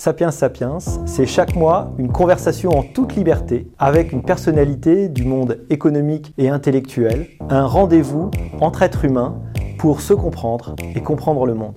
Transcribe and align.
Sapiens 0.00 0.30
Sapiens, 0.30 0.78
c'est 1.04 1.26
chaque 1.26 1.54
mois 1.54 1.92
une 1.98 2.10
conversation 2.10 2.70
en 2.70 2.82
toute 2.82 3.16
liberté 3.16 3.68
avec 3.78 4.12
une 4.12 4.22
personnalité 4.22 5.10
du 5.10 5.26
monde 5.26 5.58
économique 5.68 6.32
et 6.38 6.48
intellectuel, 6.48 7.28
un 7.50 7.66
rendez-vous 7.66 8.30
entre 8.62 8.80
êtres 8.80 9.04
humains 9.04 9.42
pour 9.76 10.00
se 10.00 10.14
comprendre 10.14 10.74
et 10.94 11.02
comprendre 11.02 11.44
le 11.44 11.52
monde. 11.52 11.74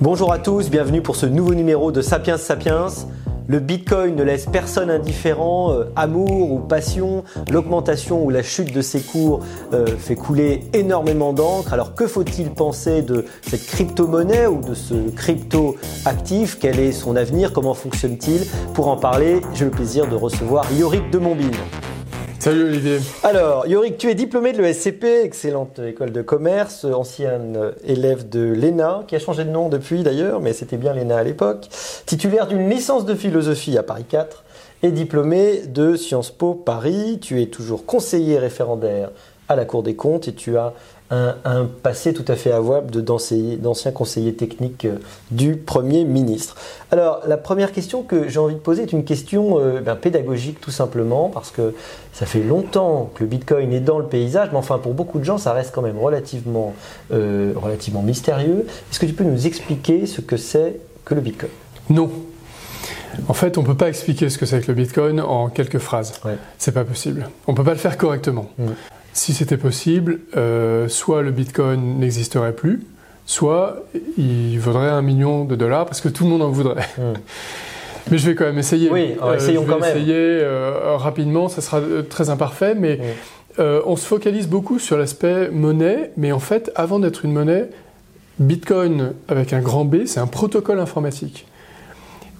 Bonjour 0.00 0.32
à 0.32 0.40
tous, 0.40 0.70
bienvenue 0.70 1.02
pour 1.02 1.14
ce 1.14 1.26
nouveau 1.26 1.54
numéro 1.54 1.92
de 1.92 2.02
Sapiens 2.02 2.36
Sapiens. 2.36 2.88
Le 3.48 3.60
Bitcoin 3.60 4.16
ne 4.16 4.24
laisse 4.24 4.46
personne 4.46 4.90
indifférent, 4.90 5.72
euh, 5.72 5.84
amour 5.94 6.52
ou 6.52 6.58
passion, 6.58 7.22
l'augmentation 7.50 8.24
ou 8.24 8.30
la 8.30 8.42
chute 8.42 8.72
de 8.72 8.80
ses 8.80 9.00
cours 9.00 9.40
euh, 9.72 9.86
fait 9.86 10.16
couler 10.16 10.64
énormément 10.72 11.32
d'encre. 11.32 11.72
Alors 11.72 11.94
que 11.94 12.06
faut-il 12.06 12.50
penser 12.50 13.02
de 13.02 13.24
cette 13.42 13.66
crypto-monnaie 13.66 14.46
ou 14.46 14.60
de 14.60 14.74
ce 14.74 14.94
crypto-actif? 15.10 16.58
Quel 16.58 16.80
est 16.80 16.92
son 16.92 17.14
avenir? 17.14 17.52
Comment 17.52 17.74
fonctionne-t-il? 17.74 18.46
Pour 18.74 18.88
en 18.88 18.96
parler, 18.96 19.40
j'ai 19.54 19.64
le 19.64 19.70
plaisir 19.70 20.08
de 20.08 20.16
recevoir 20.16 20.64
Yorick 20.72 21.10
de 21.10 21.18
Montbine. 21.18 21.50
Salut 22.38 22.64
Olivier. 22.64 22.98
Alors, 23.24 23.66
Yorick, 23.66 23.98
tu 23.98 24.08
es 24.08 24.14
diplômé 24.14 24.52
de 24.52 24.62
l'ESCP, 24.62 25.04
excellente 25.24 25.80
école 25.80 26.12
de 26.12 26.22
commerce, 26.22 26.84
ancien 26.84 27.40
élève 27.84 28.28
de 28.28 28.40
l'ENA, 28.40 29.02
qui 29.08 29.16
a 29.16 29.18
changé 29.18 29.44
de 29.44 29.50
nom 29.50 29.68
depuis 29.68 30.02
d'ailleurs, 30.02 30.40
mais 30.40 30.52
c'était 30.52 30.76
bien 30.76 30.92
l'ENA 30.92 31.16
à 31.16 31.22
l'époque. 31.24 31.68
Titulaire 32.06 32.46
d'une 32.46 32.70
licence 32.70 33.04
de 33.04 33.14
philosophie 33.14 33.76
à 33.78 33.82
Paris 33.82 34.04
4 34.08 34.44
et 34.82 34.92
diplômé 34.92 35.62
de 35.66 35.96
Sciences 35.96 36.30
Po 36.30 36.54
Paris. 36.54 37.18
Tu 37.20 37.42
es 37.42 37.46
toujours 37.46 37.84
conseiller 37.84 38.38
référendaire 38.38 39.10
à 39.48 39.56
la 39.56 39.64
Cour 39.64 39.82
des 39.82 39.94
comptes 39.94 40.28
et 40.28 40.32
tu 40.32 40.56
as 40.56 40.74
un, 41.10 41.68
passé 41.82 42.12
tout 42.12 42.24
à 42.26 42.34
fait 42.34 42.50
avouable 42.50 42.90
d'ancien 43.02 43.92
conseiller 43.92 44.34
technique 44.34 44.84
euh, 44.86 44.96
du 45.30 45.56
Premier 45.56 46.04
ministre. 46.04 46.56
Alors, 46.90 47.20
la 47.26 47.36
première 47.36 47.72
question 47.72 48.02
que 48.02 48.28
j'ai 48.28 48.38
envie 48.38 48.54
de 48.54 48.60
poser 48.60 48.82
est 48.82 48.92
une 48.92 49.04
question 49.04 49.60
euh, 49.60 49.80
ben, 49.80 49.94
pédagogique 49.94 50.60
tout 50.60 50.72
simplement, 50.72 51.28
parce 51.28 51.50
que 51.50 51.74
ça 52.12 52.26
fait 52.26 52.42
longtemps 52.42 53.10
que 53.14 53.22
le 53.22 53.28
Bitcoin 53.28 53.72
est 53.72 53.80
dans 53.80 53.98
le 53.98 54.06
paysage, 54.06 54.48
mais 54.50 54.58
enfin 54.58 54.78
pour 54.78 54.94
beaucoup 54.94 55.18
de 55.18 55.24
gens, 55.24 55.38
ça 55.38 55.52
reste 55.52 55.72
quand 55.72 55.82
même 55.82 55.98
relativement, 55.98 56.74
euh, 57.12 57.52
relativement 57.54 58.02
mystérieux. 58.02 58.66
Est-ce 58.90 58.98
que 58.98 59.06
tu 59.06 59.12
peux 59.12 59.24
nous 59.24 59.46
expliquer 59.46 60.06
ce 60.06 60.20
que 60.20 60.36
c'est 60.36 60.80
que 61.04 61.14
le 61.14 61.20
Bitcoin? 61.20 61.50
Non. 61.88 62.10
En 63.28 63.34
fait, 63.34 63.56
on 63.58 63.62
ne 63.62 63.66
peut 63.66 63.76
pas 63.76 63.88
expliquer 63.88 64.28
ce 64.28 64.38
que 64.38 64.44
c'est 64.44 64.60
que 64.60 64.66
le 64.66 64.74
Bitcoin 64.74 65.20
en 65.20 65.48
quelques 65.48 65.78
phrases. 65.78 66.20
Ouais. 66.24 66.36
C'est 66.58 66.72
pas 66.72 66.84
possible. 66.84 67.28
On 67.46 67.52
ne 67.52 67.56
peut 67.56 67.64
pas 67.64 67.72
le 67.72 67.78
faire 67.78 67.96
correctement. 67.96 68.46
Mm 68.58 68.72
si 69.16 69.32
c'était 69.32 69.56
possible, 69.56 70.20
euh, 70.36 70.88
soit 70.88 71.22
le 71.22 71.30
Bitcoin 71.30 71.98
n'existerait 71.98 72.52
plus, 72.52 72.82
soit 73.24 73.82
il 74.18 74.58
vaudrait 74.58 74.90
un 74.90 75.02
million 75.02 75.44
de 75.44 75.56
dollars 75.56 75.86
parce 75.86 76.00
que 76.00 76.08
tout 76.08 76.24
le 76.24 76.30
monde 76.30 76.42
en 76.42 76.50
voudrait. 76.50 76.86
Hmm. 76.98 77.14
Mais 78.10 78.18
je 78.18 78.26
vais 78.28 78.34
quand 78.36 78.44
même 78.44 78.58
essayer. 78.58 78.90
Oui, 78.90 79.16
essayons 79.34 79.62
euh, 79.62 79.66
je 79.66 79.82
vais 79.82 79.90
essayer 79.90 80.14
euh, 80.14 80.96
rapidement, 80.96 81.48
ça 81.48 81.60
sera 81.60 81.80
très 82.08 82.30
imparfait, 82.30 82.76
mais 82.76 83.00
hmm. 83.58 83.62
on 83.84 83.96
se 83.96 84.06
focalise 84.06 84.46
beaucoup 84.46 84.78
sur 84.78 84.96
l'aspect 84.96 85.48
monnaie, 85.50 86.12
mais 86.16 86.30
en 86.30 86.38
fait, 86.38 86.70
avant 86.76 87.00
d'être 87.00 87.24
une 87.24 87.32
monnaie, 87.32 87.68
Bitcoin 88.38 89.14
avec 89.26 89.52
un 89.52 89.60
grand 89.60 89.84
B, 89.84 90.04
c'est 90.06 90.20
un 90.20 90.28
protocole 90.28 90.78
informatique 90.78 91.46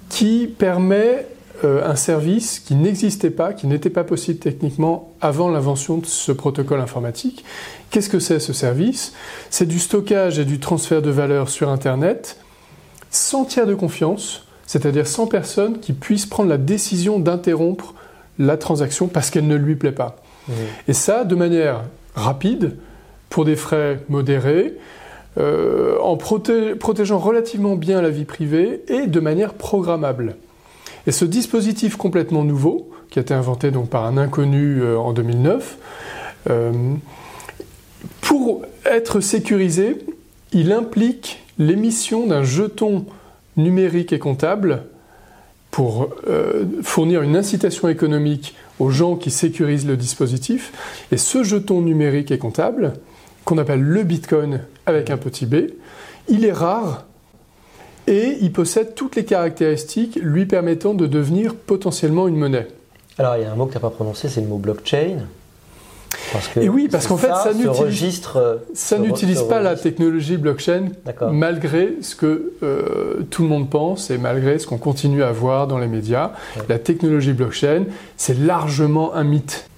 qui 0.08 0.46
permet 0.46 1.26
euh, 1.64 1.88
un 1.88 1.96
service 1.96 2.60
qui 2.60 2.74
n'existait 2.74 3.30
pas, 3.30 3.52
qui 3.52 3.66
n'était 3.66 3.90
pas 3.90 4.04
possible 4.04 4.38
techniquement 4.38 5.14
avant 5.20 5.48
l'invention 5.48 5.98
de 5.98 6.06
ce 6.06 6.32
protocole 6.32 6.80
informatique. 6.80 7.44
Qu'est-ce 7.90 8.08
que 8.08 8.18
c'est 8.18 8.40
ce 8.40 8.52
service? 8.52 9.12
C'est 9.50 9.66
du 9.66 9.78
stockage 9.78 10.38
et 10.38 10.44
du 10.44 10.60
transfert 10.60 11.02
de 11.02 11.10
valeur 11.10 11.48
sur 11.48 11.68
Internet 11.68 12.38
sans 13.10 13.44
tiers 13.44 13.66
de 13.66 13.74
confiance, 13.74 14.46
c'est-à-dire 14.66 15.06
sans 15.06 15.26
personne 15.26 15.78
qui 15.80 15.92
puisse 15.92 16.26
prendre 16.26 16.48
la 16.48 16.58
décision 16.58 17.18
d'interrompre 17.18 17.94
la 18.38 18.56
transaction 18.56 19.08
parce 19.08 19.30
qu'elle 19.30 19.46
ne 19.46 19.56
lui 19.56 19.76
plaît 19.76 19.92
pas. 19.92 20.16
Mmh. 20.48 20.52
Et 20.88 20.92
ça, 20.92 21.24
de 21.24 21.34
manière 21.34 21.84
rapide, 22.14 22.76
pour 23.30 23.44
des 23.44 23.56
frais 23.56 24.00
modérés, 24.08 24.74
euh, 25.38 25.98
en 26.00 26.16
protégeant 26.16 27.18
relativement 27.18 27.76
bien 27.76 28.00
la 28.00 28.08
vie 28.08 28.24
privée 28.24 28.82
et 28.88 29.06
de 29.06 29.20
manière 29.20 29.52
programmable. 29.52 30.36
Et 31.06 31.12
ce 31.12 31.24
dispositif 31.24 31.96
complètement 31.96 32.44
nouveau, 32.44 32.90
qui 33.10 33.18
a 33.18 33.22
été 33.22 33.34
inventé 33.34 33.70
donc 33.70 33.88
par 33.88 34.04
un 34.06 34.16
inconnu 34.16 34.80
euh, 34.80 34.98
en 34.98 35.12
2009, 35.12 35.78
euh, 36.50 36.72
pour 38.20 38.62
être 38.84 39.20
sécurisé, 39.20 39.98
il 40.52 40.72
implique 40.72 41.44
l'émission 41.58 42.26
d'un 42.26 42.42
jeton 42.42 43.06
numérique 43.56 44.12
et 44.12 44.18
comptable 44.18 44.84
pour 45.70 46.08
euh, 46.28 46.64
fournir 46.82 47.22
une 47.22 47.36
incitation 47.36 47.88
économique 47.88 48.54
aux 48.78 48.90
gens 48.90 49.16
qui 49.16 49.30
sécurisent 49.30 49.86
le 49.86 49.96
dispositif. 49.96 50.72
Et 51.12 51.16
ce 51.16 51.42
jeton 51.42 51.82
numérique 51.82 52.30
et 52.30 52.38
comptable, 52.38 52.94
qu'on 53.44 53.58
appelle 53.58 53.82
le 53.82 54.02
Bitcoin 54.02 54.62
avec 54.86 55.10
un 55.10 55.16
petit 55.16 55.46
b, 55.46 55.70
il 56.28 56.44
est 56.44 56.52
rare 56.52 57.06
et 58.06 58.38
il 58.40 58.52
possède 58.52 58.94
toutes 58.94 59.16
les 59.16 59.24
caractéristiques 59.24 60.18
lui 60.22 60.46
permettant 60.46 60.94
de 60.94 61.06
devenir 61.06 61.54
potentiellement 61.54 62.28
une 62.28 62.36
monnaie. 62.36 62.68
Alors 63.18 63.36
il 63.36 63.42
y 63.42 63.44
a 63.44 63.52
un 63.52 63.56
mot 63.56 63.66
que 63.66 63.72
tu 63.72 63.76
n'as 63.76 63.80
pas 63.80 63.90
prononcé, 63.90 64.28
c'est 64.28 64.40
le 64.40 64.46
mot 64.46 64.58
blockchain. 64.58 65.18
Parce 66.32 66.48
que 66.48 66.60
et 66.60 66.68
oui, 66.68 66.88
parce 66.90 67.06
qu'en 67.06 67.16
fait, 67.16 67.28
ça, 67.28 67.50
ça 68.74 68.98
n'utilise 68.98 69.42
pas 69.42 69.60
la 69.60 69.76
technologie 69.76 70.36
blockchain 70.36 70.90
malgré 71.30 71.96
ce 72.00 72.14
que 72.14 72.52
euh, 72.62 73.22
tout 73.30 73.42
le 73.42 73.48
monde 73.48 73.68
pense 73.68 74.10
et 74.10 74.18
malgré 74.18 74.58
ce 74.58 74.66
qu'on 74.66 74.78
continue 74.78 75.22
à 75.22 75.32
voir 75.32 75.66
dans 75.66 75.78
les 75.78 75.88
médias. 75.88 76.32
La 76.68 76.78
technologie 76.78 77.32
blockchain, 77.32 77.84
c'est 78.16 78.38
largement 78.38 79.14
un 79.14 79.24
mythe. 79.24 79.68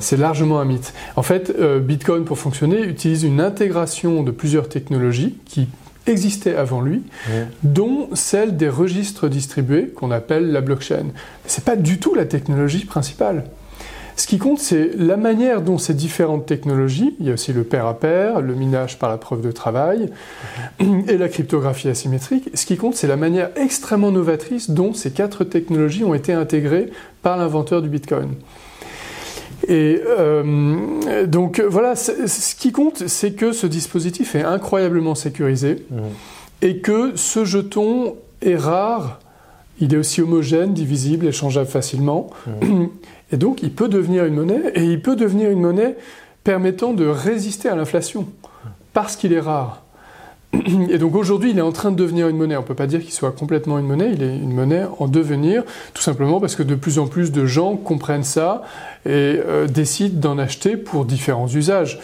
C'est 0.00 0.16
largement 0.16 0.60
un 0.60 0.64
mythe. 0.64 0.94
En 1.16 1.22
fait, 1.22 1.52
euh, 1.58 1.80
Bitcoin, 1.80 2.24
pour 2.24 2.38
fonctionner, 2.38 2.80
utilise 2.82 3.24
une 3.24 3.40
intégration 3.40 4.22
de 4.22 4.30
plusieurs 4.30 4.68
technologies 4.68 5.36
qui 5.46 5.68
existait 6.06 6.56
avant 6.56 6.80
lui, 6.80 7.02
dont 7.62 8.08
celle 8.14 8.56
des 8.56 8.68
registres 8.68 9.28
distribués 9.28 9.88
qu'on 9.88 10.10
appelle 10.10 10.52
la 10.52 10.60
blockchain. 10.60 11.06
Ce 11.46 11.60
n'est 11.60 11.64
pas 11.64 11.76
du 11.76 11.98
tout 11.98 12.14
la 12.14 12.26
technologie 12.26 12.84
principale. 12.84 13.44
Ce 14.16 14.28
qui 14.28 14.38
compte, 14.38 14.60
c'est 14.60 14.90
la 14.96 15.16
manière 15.16 15.60
dont 15.60 15.76
ces 15.76 15.92
différentes 15.92 16.46
technologies, 16.46 17.16
il 17.18 17.26
y 17.26 17.30
a 17.30 17.34
aussi 17.34 17.52
le 17.52 17.64
pair 17.64 17.86
à 17.86 17.98
pair, 17.98 18.40
le 18.40 18.54
minage 18.54 18.98
par 18.98 19.10
la 19.10 19.16
preuve 19.16 19.40
de 19.40 19.50
travail 19.50 20.08
et 21.08 21.18
la 21.18 21.28
cryptographie 21.28 21.88
asymétrique, 21.88 22.50
ce 22.54 22.64
qui 22.64 22.76
compte, 22.76 22.94
c'est 22.94 23.08
la 23.08 23.16
manière 23.16 23.50
extrêmement 23.56 24.12
novatrice 24.12 24.70
dont 24.70 24.94
ces 24.94 25.10
quatre 25.10 25.42
technologies 25.42 26.04
ont 26.04 26.14
été 26.14 26.32
intégrées 26.32 26.90
par 27.22 27.36
l'inventeur 27.36 27.82
du 27.82 27.88
Bitcoin. 27.88 28.34
Et 29.68 30.00
euh, 30.04 31.26
donc 31.26 31.60
voilà, 31.60 31.96
ce 31.96 32.54
qui 32.54 32.72
compte, 32.72 33.06
c'est 33.08 33.32
que 33.32 33.52
ce 33.52 33.66
dispositif 33.66 34.34
est 34.34 34.42
incroyablement 34.42 35.14
sécurisé 35.14 35.84
mmh. 35.90 35.96
et 36.62 36.78
que 36.78 37.12
ce 37.16 37.44
jeton 37.44 38.16
est 38.42 38.56
rare, 38.56 39.20
il 39.80 39.94
est 39.94 39.96
aussi 39.96 40.20
homogène, 40.20 40.74
divisible, 40.74 41.26
échangeable 41.26 41.68
facilement. 41.68 42.30
Mmh. 42.46 42.84
Et 43.32 43.36
donc 43.36 43.62
il 43.62 43.72
peut 43.72 43.88
devenir 43.88 44.24
une 44.24 44.34
monnaie, 44.34 44.72
et 44.74 44.84
il 44.84 45.00
peut 45.00 45.16
devenir 45.16 45.50
une 45.50 45.60
monnaie 45.60 45.96
permettant 46.42 46.92
de 46.92 47.06
résister 47.06 47.68
à 47.68 47.76
l'inflation, 47.76 48.26
parce 48.92 49.16
qu'il 49.16 49.32
est 49.32 49.40
rare. 49.40 49.83
Et 50.90 50.98
donc 50.98 51.14
aujourd'hui, 51.14 51.50
il 51.50 51.58
est 51.58 51.62
en 51.62 51.72
train 51.72 51.90
de 51.90 51.96
devenir 51.96 52.28
une 52.28 52.36
monnaie. 52.36 52.56
On 52.56 52.62
ne 52.62 52.66
peut 52.66 52.74
pas 52.74 52.86
dire 52.86 53.00
qu'il 53.00 53.12
soit 53.12 53.32
complètement 53.32 53.78
une 53.78 53.86
monnaie, 53.86 54.10
il 54.12 54.22
est 54.22 54.36
une 54.36 54.52
monnaie 54.52 54.84
en 54.98 55.08
devenir, 55.08 55.62
tout 55.92 56.02
simplement 56.02 56.40
parce 56.40 56.56
que 56.56 56.62
de 56.62 56.74
plus 56.74 56.98
en 56.98 57.06
plus 57.06 57.32
de 57.32 57.46
gens 57.46 57.76
comprennent 57.76 58.24
ça 58.24 58.62
et 59.06 59.40
euh, 59.46 59.66
décident 59.66 60.18
d'en 60.20 60.38
acheter 60.38 60.76
pour 60.76 61.04
différents 61.04 61.48
usages. 61.48 62.00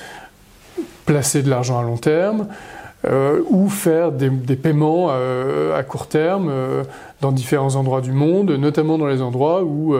Placer 1.06 1.42
de 1.42 1.50
l'argent 1.50 1.78
à 1.78 1.82
long 1.82 1.96
terme, 1.96 2.46
euh, 3.06 3.40
ou 3.48 3.68
faire 3.68 4.12
des, 4.12 4.30
paiements 4.56 5.08
euh, 5.10 5.76
à 5.76 5.82
court 5.82 6.06
terme 6.06 6.52
dans 7.20 7.32
différents 7.32 7.76
endroits 7.76 8.00
du 8.00 8.12
monde, 8.12 8.50
notamment 8.50 8.98
dans 8.98 9.06
les 9.06 9.22
endroits 9.22 9.62
où 9.64 9.94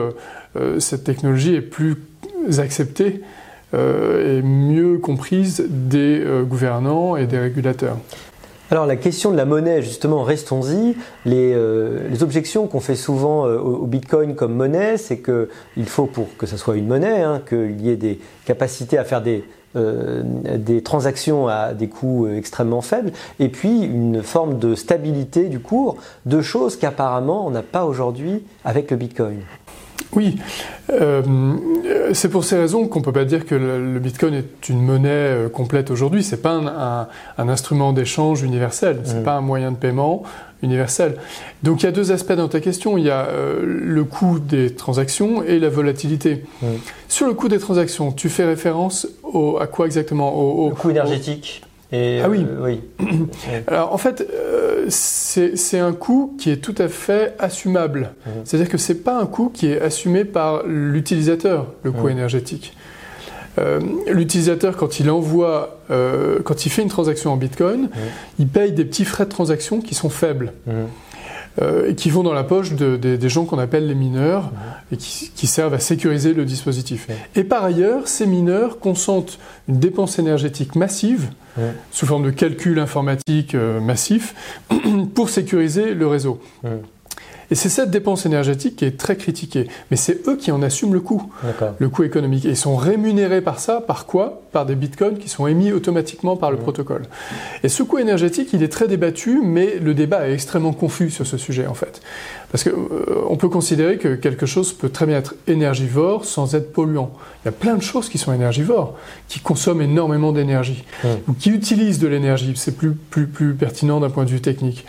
cette 0.79 1.03
technologie 1.03 1.55
est 1.55 1.61
plus 1.61 1.97
acceptée 2.59 3.21
et 3.73 4.41
mieux 4.41 4.97
comprise 4.97 5.65
des 5.69 6.23
gouvernants 6.47 7.15
et 7.15 7.25
des 7.25 7.39
régulateurs. 7.39 7.97
Alors 8.71 8.85
la 8.85 8.95
question 8.95 9.31
de 9.31 9.35
la 9.35 9.43
monnaie, 9.43 9.81
justement, 9.81 10.23
restons-y. 10.23 10.95
Les, 11.25 11.51
euh, 11.53 12.15
objections 12.21 12.67
qu'on 12.67 12.79
fait 12.79 12.95
souvent 12.95 13.45
euh, 13.45 13.57
au, 13.59 13.85
Bitcoin 13.85 14.33
comme 14.33 14.53
monnaie, 14.53 14.95
c'est 14.95 15.19
qu'il 15.19 15.87
faut 15.87 16.05
pour 16.05 16.37
que 16.37 16.45
ça 16.45 16.55
soit 16.55 16.77
une 16.77 16.87
monnaie, 16.87 17.21
hein, 17.21 17.41
qu'il 17.45 17.81
y 17.81 17.89
ait 17.89 17.97
des 17.97 18.21
capacités 18.45 18.97
à 18.97 19.03
faire 19.03 19.21
des, 19.21 19.43
euh, 19.75 20.23
des 20.55 20.83
transactions 20.83 21.49
à 21.49 21.73
des 21.73 21.89
coûts 21.89 22.29
extrêmement 22.29 22.79
faibles, 22.79 23.11
et 23.41 23.49
puis 23.49 23.81
une 23.81 24.23
forme 24.23 24.57
de 24.57 24.73
stabilité 24.75 25.49
du 25.49 25.59
cours, 25.59 25.97
deux 26.25 26.41
choses 26.41 26.77
qu'apparemment 26.77 27.45
on 27.45 27.49
n'a 27.49 27.63
pas 27.63 27.83
aujourd'hui 27.83 28.45
avec 28.63 28.89
le 28.89 28.95
Bitcoin. 28.95 29.39
Oui, 30.13 30.35
euh, 30.91 31.21
c'est 32.13 32.29
pour 32.29 32.43
ces 32.43 32.57
raisons 32.57 32.87
qu'on 32.87 32.99
ne 32.99 33.05
peut 33.05 33.13
pas 33.13 33.25
dire 33.25 33.45
que 33.45 33.55
le, 33.55 33.99
Bitcoin 33.99 34.33
est 34.33 34.69
une 34.69 34.81
monnaie 34.81 35.09
euh, 35.09 35.49
complète 35.49 35.89
aujourd'hui. 35.89 36.23
Ce 36.23 36.35
n'est 36.35 36.41
pas 36.41 37.07
un, 37.37 37.49
instrument 37.49 37.93
d'échange 37.93 38.43
universel, 38.43 39.01
ce 39.05 39.13
n'est 39.13 39.23
pas 39.23 39.35
un 39.35 39.41
moyen 39.41 39.71
de 39.71 39.77
paiement 39.77 40.23
universel. 40.63 41.15
Donc 41.63 41.81
il 41.81 41.85
y 41.85 41.89
a 41.89 41.91
deux 41.91 42.11
aspects 42.11 42.33
dans 42.33 42.49
ta 42.49 42.59
question. 42.59 42.97
Il 42.97 43.05
y 43.05 43.09
a 43.09 43.27
euh, 43.27 43.61
le 43.63 44.03
coût 44.03 44.39
des 44.39 44.75
transactions 44.75 45.43
et 45.43 45.59
la 45.59 45.69
volatilité. 45.69 46.43
Sur 47.07 47.27
le 47.27 47.33
coût 47.33 47.47
des 47.47 47.59
transactions, 47.59 48.11
tu 48.11 48.29
fais 48.29 48.45
référence 48.45 49.07
au, 49.23 49.57
à 49.59 49.67
quoi 49.67 49.85
exactement? 49.85 50.35
Au, 50.35 50.69
Le 50.69 50.75
coût 50.75 50.89
énergétique 50.89 51.63
ah 51.93 52.29
oui. 52.29 52.45
oui. 52.61 52.81
Alors 53.67 53.93
en 53.93 53.97
fait, 53.97 54.25
euh, 54.31 54.85
c'est 54.89 55.79
un 55.79 55.93
coût 55.93 56.35
qui 56.39 56.49
est 56.49 56.57
tout 56.57 56.75
à 56.77 56.87
fait 56.87 57.35
assumable. 57.39 58.13
Mmh. 58.25 58.29
C'est-à-dire 58.45 58.69
que 58.69 58.77
c'est 58.77 59.03
pas 59.03 59.19
un 59.19 59.25
coût 59.25 59.51
qui 59.53 59.67
est 59.67 59.81
assumé 59.81 60.23
par 60.23 60.63
l'utilisateur, 60.65 61.67
le 61.83 61.91
coût 61.91 62.07
mmh. 62.07 62.11
énergétique. 62.11 62.75
Euh, 63.59 63.81
l'utilisateur, 64.07 64.77
quand 64.77 65.01
il 65.01 65.09
envoie, 65.09 65.79
euh, 65.91 66.39
quand 66.43 66.65
il 66.65 66.69
fait 66.69 66.81
une 66.81 66.87
transaction 66.87 67.33
en 67.33 67.37
Bitcoin, 67.37 67.83
mmh. 67.83 67.89
il 68.39 68.47
paye 68.47 68.71
des 68.71 68.85
petits 68.85 69.03
frais 69.03 69.25
de 69.25 69.29
transaction 69.29 69.81
qui 69.81 69.93
sont 69.93 70.09
faibles. 70.09 70.53
Euh, 71.61 71.93
qui 71.93 72.09
vont 72.09 72.23
dans 72.23 72.33
la 72.33 72.45
poche 72.45 72.71
des 72.71 73.29
gens 73.29 73.43
qu'on 73.43 73.59
appelle 73.59 73.85
les 73.85 73.95
mineurs 73.95 74.51
et 74.89 74.95
qui, 74.95 75.47
servent 75.47 75.73
à 75.73 75.79
sécuriser 75.79 76.33
le 76.33 76.45
dispositif. 76.45 77.07
Et 77.35 77.43
par 77.43 77.65
ailleurs, 77.65 78.07
ces 78.07 78.25
mineurs 78.25 78.79
consentent 78.79 79.37
une 79.67 79.77
dépense 79.77 80.17
énergétique 80.17 80.75
massive 80.75 81.29
sous 81.91 82.05
forme 82.05 82.23
de 82.23 82.31
calcul 82.31 82.79
informatique 82.79 83.55
euh, 83.55 83.81
massif 83.81 84.33
pour 85.13 85.29
sécuriser 85.29 85.93
le 85.93 86.07
réseau. 86.07 86.39
Et 87.51 87.55
c'est 87.55 87.69
cette 87.69 87.91
dépense 87.91 88.25
énergétique 88.25 88.77
qui 88.77 88.85
est 88.85 88.97
très 88.97 89.17
critiquée. 89.17 89.67
Mais 89.91 89.97
c'est 89.97 90.25
eux 90.29 90.37
qui 90.37 90.51
en 90.51 90.61
assument 90.63 90.93
le 90.93 91.01
coût, 91.01 91.31
le 91.77 91.89
coût 91.89 92.03
économique. 92.03 92.45
Et 92.45 92.49
ils 92.49 92.57
sont 92.57 92.77
rémunérés 92.77 93.41
par 93.41 93.59
ça, 93.59 93.81
par 93.81 94.05
quoi? 94.05 94.41
Par 94.53 94.65
des 94.65 94.75
bitcoins 94.75 95.17
qui 95.17 95.27
sont 95.27 95.47
émis 95.47 95.73
automatiquement 95.73 96.37
par 96.37 96.49
le 96.51 96.57
mmh. 96.57 96.61
protocole. 96.61 97.03
Et 97.63 97.69
ce 97.69 97.83
coût 97.83 97.99
énergétique, 97.99 98.49
il 98.53 98.63
est 98.63 98.69
très 98.69 98.87
débattu, 98.87 99.41
mais 99.43 99.77
le 99.79 99.93
débat 99.93 100.29
est 100.29 100.33
extrêmement 100.33 100.71
confus 100.71 101.11
sur 101.11 101.27
ce 101.27 101.37
sujet, 101.37 101.67
en 101.67 101.73
fait. 101.73 102.01
Parce 102.53 102.63
qu'on 102.63 102.69
euh, 102.71 103.35
peut 103.37 103.49
considérer 103.49 103.97
que 103.97 104.15
quelque 104.15 104.45
chose 104.45 104.71
peut 104.71 104.89
très 104.89 105.05
bien 105.05 105.17
être 105.17 105.35
énergivore 105.47 106.23
sans 106.23 106.55
être 106.55 106.71
polluant. 106.71 107.11
Il 107.43 107.47
y 107.47 107.49
a 107.49 107.53
plein 107.53 107.75
de 107.75 107.81
choses 107.81 108.07
qui 108.07 108.17
sont 108.17 108.31
énergivores, 108.31 108.95
qui 109.27 109.41
consomment 109.41 109.81
énormément 109.81 110.31
d'énergie, 110.31 110.85
mmh. 111.03 111.07
ou 111.27 111.33
qui 111.33 111.49
utilisent 111.49 111.99
de 111.99 112.07
l'énergie. 112.07 112.53
C'est 112.55 112.77
plus, 112.77 112.93
plus, 112.93 113.27
plus 113.27 113.53
pertinent 113.55 113.99
d'un 113.99 114.09
point 114.09 114.23
de 114.23 114.29
vue 114.29 114.41
technique. 114.41 114.85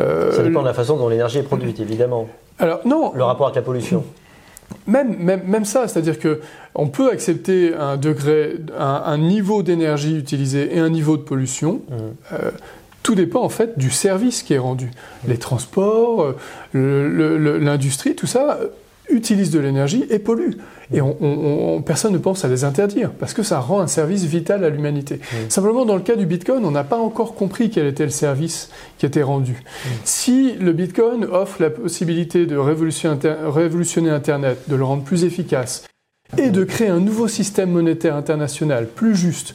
Euh, 0.00 0.32
ça 0.32 0.42
dépend 0.42 0.60
de 0.62 0.66
la 0.66 0.74
façon 0.74 0.96
dont 0.96 1.08
l'énergie 1.08 1.38
est 1.38 1.42
produite, 1.42 1.80
évidemment. 1.80 2.28
Alors 2.58 2.80
non. 2.84 3.12
Le 3.14 3.24
rapport 3.24 3.46
avec 3.46 3.56
la 3.56 3.62
pollution. 3.62 4.04
Même, 4.86 5.16
même, 5.18 5.42
même 5.46 5.64
ça, 5.64 5.88
c'est-à-dire 5.88 6.18
que 6.18 6.40
on 6.74 6.88
peut 6.88 7.10
accepter 7.10 7.74
un 7.74 7.96
degré, 7.96 8.54
un, 8.78 9.18
niveau 9.18 9.62
d'énergie 9.62 10.16
utilisé 10.16 10.76
et 10.76 10.78
un 10.78 10.90
niveau 10.90 11.16
de 11.16 11.22
pollution. 11.22 11.82
Mmh. 11.88 11.94
Euh, 12.32 12.50
tout 13.02 13.14
dépend 13.14 13.42
en 13.42 13.48
fait 13.48 13.78
du 13.78 13.90
service 13.90 14.42
qui 14.42 14.54
est 14.54 14.58
rendu. 14.58 14.86
Mmh. 14.86 15.28
Les 15.28 15.38
transports, 15.38 16.34
euh, 16.74 17.58
l'industrie, 17.58 18.14
tout 18.14 18.26
ça 18.28 18.60
utilise 19.12 19.50
de 19.50 19.58
l'énergie 19.58 20.04
et 20.10 20.18
pollue. 20.18 20.52
Et 20.92 21.00
on, 21.00 21.82
personne 21.82 22.12
ne 22.12 22.18
pense 22.18 22.44
à 22.44 22.48
les 22.48 22.64
interdire, 22.64 23.10
parce 23.10 23.32
que 23.32 23.42
ça 23.42 23.60
rend 23.60 23.80
un 23.80 23.86
service 23.86 24.24
vital 24.24 24.64
à 24.64 24.70
l'humanité. 24.70 25.20
Simplement, 25.48 25.84
dans 25.84 25.94
le 25.94 26.02
cas 26.02 26.16
du 26.16 26.26
Bitcoin, 26.26 26.64
on 26.64 26.72
n'a 26.72 26.82
pas 26.82 26.98
encore 26.98 27.34
compris 27.34 27.70
quel 27.70 27.86
était 27.86 28.04
le 28.04 28.10
service 28.10 28.70
qui 28.98 29.06
était 29.06 29.22
rendu. 29.22 29.62
Si 30.04 30.54
le 30.54 30.72
Bitcoin 30.72 31.24
offre 31.24 31.62
la 31.62 31.70
possibilité 31.70 32.46
de 32.46 32.56
révolutionner 32.56 34.10
Internet, 34.10 34.58
de 34.66 34.74
le 34.76 34.84
rendre 34.84 35.04
plus 35.04 35.24
efficace, 35.24 35.84
et 36.38 36.50
de 36.50 36.64
créer 36.64 36.88
un 36.88 37.00
nouveau 37.00 37.28
système 37.28 37.70
monétaire 37.70 38.16
international 38.16 38.86
plus 38.86 39.14
juste, 39.14 39.54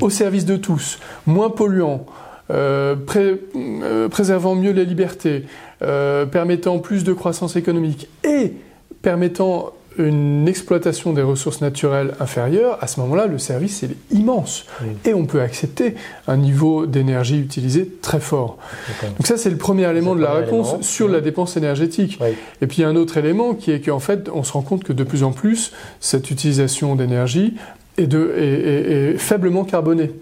au 0.00 0.10
service 0.10 0.44
de 0.44 0.56
tous, 0.56 0.98
moins 1.26 1.50
polluant, 1.50 2.06
euh, 2.50 2.96
euh, 3.16 4.08
préservant 4.08 4.54
mieux 4.54 4.70
les 4.70 4.84
libertés, 4.84 5.44
euh, 5.82 6.24
permettant 6.24 6.78
plus 6.78 7.04
de 7.04 7.12
croissance 7.12 7.56
économique 7.56 8.08
et 8.24 8.54
permettant 9.02 9.72
une 9.98 10.46
exploitation 10.46 11.12
des 11.12 11.22
ressources 11.22 11.60
naturelles 11.60 12.14
inférieure, 12.20 12.78
à 12.80 12.86
ce 12.86 13.00
moment-là, 13.00 13.26
le 13.26 13.38
service 13.38 13.82
est 13.82 13.96
immense. 14.12 14.64
Et 15.04 15.12
on 15.12 15.26
peut 15.26 15.40
accepter 15.40 15.96
un 16.26 16.36
niveau 16.36 16.86
d'énergie 16.86 17.38
utilisé 17.38 17.90
très 18.00 18.20
fort. 18.20 18.58
Donc 19.02 19.26
ça, 19.26 19.36
c'est 19.36 19.50
le 19.50 19.56
premier 19.56 19.90
élément 19.90 20.14
de 20.14 20.22
la 20.22 20.32
réponse 20.32 20.80
sur 20.82 21.08
la 21.08 21.20
dépense 21.20 21.56
énergétique. 21.56 22.18
Et 22.62 22.66
puis 22.66 22.78
il 22.78 22.80
y 22.82 22.84
a 22.84 22.88
un 22.88 22.96
autre 22.96 23.16
élément 23.16 23.54
qui 23.54 23.72
est 23.72 23.80
qu'en 23.80 23.98
fait, 23.98 24.28
on 24.32 24.44
se 24.44 24.52
rend 24.52 24.62
compte 24.62 24.84
que 24.84 24.92
de 24.92 25.04
plus 25.04 25.24
en 25.24 25.32
plus, 25.32 25.72
cette 26.00 26.30
utilisation 26.30 26.94
d'énergie 26.94 27.54
est, 27.96 28.06
de, 28.06 28.32
est, 28.36 29.18
faiblement 29.18 29.64
carbonée. 29.64 30.12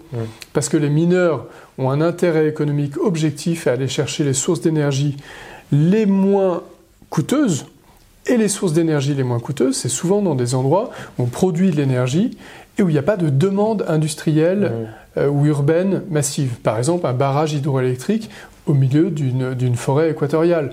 Parce 0.53 0.69
que 0.69 0.77
les 0.77 0.89
mineurs 0.89 1.45
ont 1.77 1.91
un 1.91 2.01
intérêt 2.01 2.47
économique 2.47 2.97
objectif 2.97 3.67
à 3.67 3.73
aller 3.73 3.87
chercher 3.87 4.23
les 4.23 4.33
sources 4.33 4.61
d'énergie 4.61 5.17
les 5.71 6.05
moins 6.05 6.63
coûteuses, 7.09 7.65
et 8.29 8.37
les 8.37 8.47
sources 8.47 8.73
d'énergie 8.73 9.13
les 9.13 9.23
moins 9.23 9.39
coûteuses, 9.39 9.77
c'est 9.77 9.89
souvent 9.89 10.21
dans 10.21 10.35
des 10.35 10.55
endroits 10.55 10.91
où 11.17 11.23
on 11.23 11.25
produit 11.25 11.71
de 11.71 11.75
l'énergie 11.75 12.37
et 12.77 12.83
où 12.83 12.89
il 12.89 12.93
n'y 12.93 12.99
a 12.99 13.03
pas 13.03 13.17
de 13.17 13.29
demande 13.29 13.85
industrielle 13.87 14.89
euh, 15.17 15.27
ou 15.27 15.45
urbaine 15.45 16.03
massive. 16.09 16.55
Par 16.61 16.77
exemple, 16.77 17.07
un 17.07 17.13
barrage 17.13 17.53
hydroélectrique 17.53 18.29
au 18.65 18.73
milieu 18.73 19.09
d'une 19.09 19.75
forêt 19.75 20.11
équatoriale. 20.11 20.71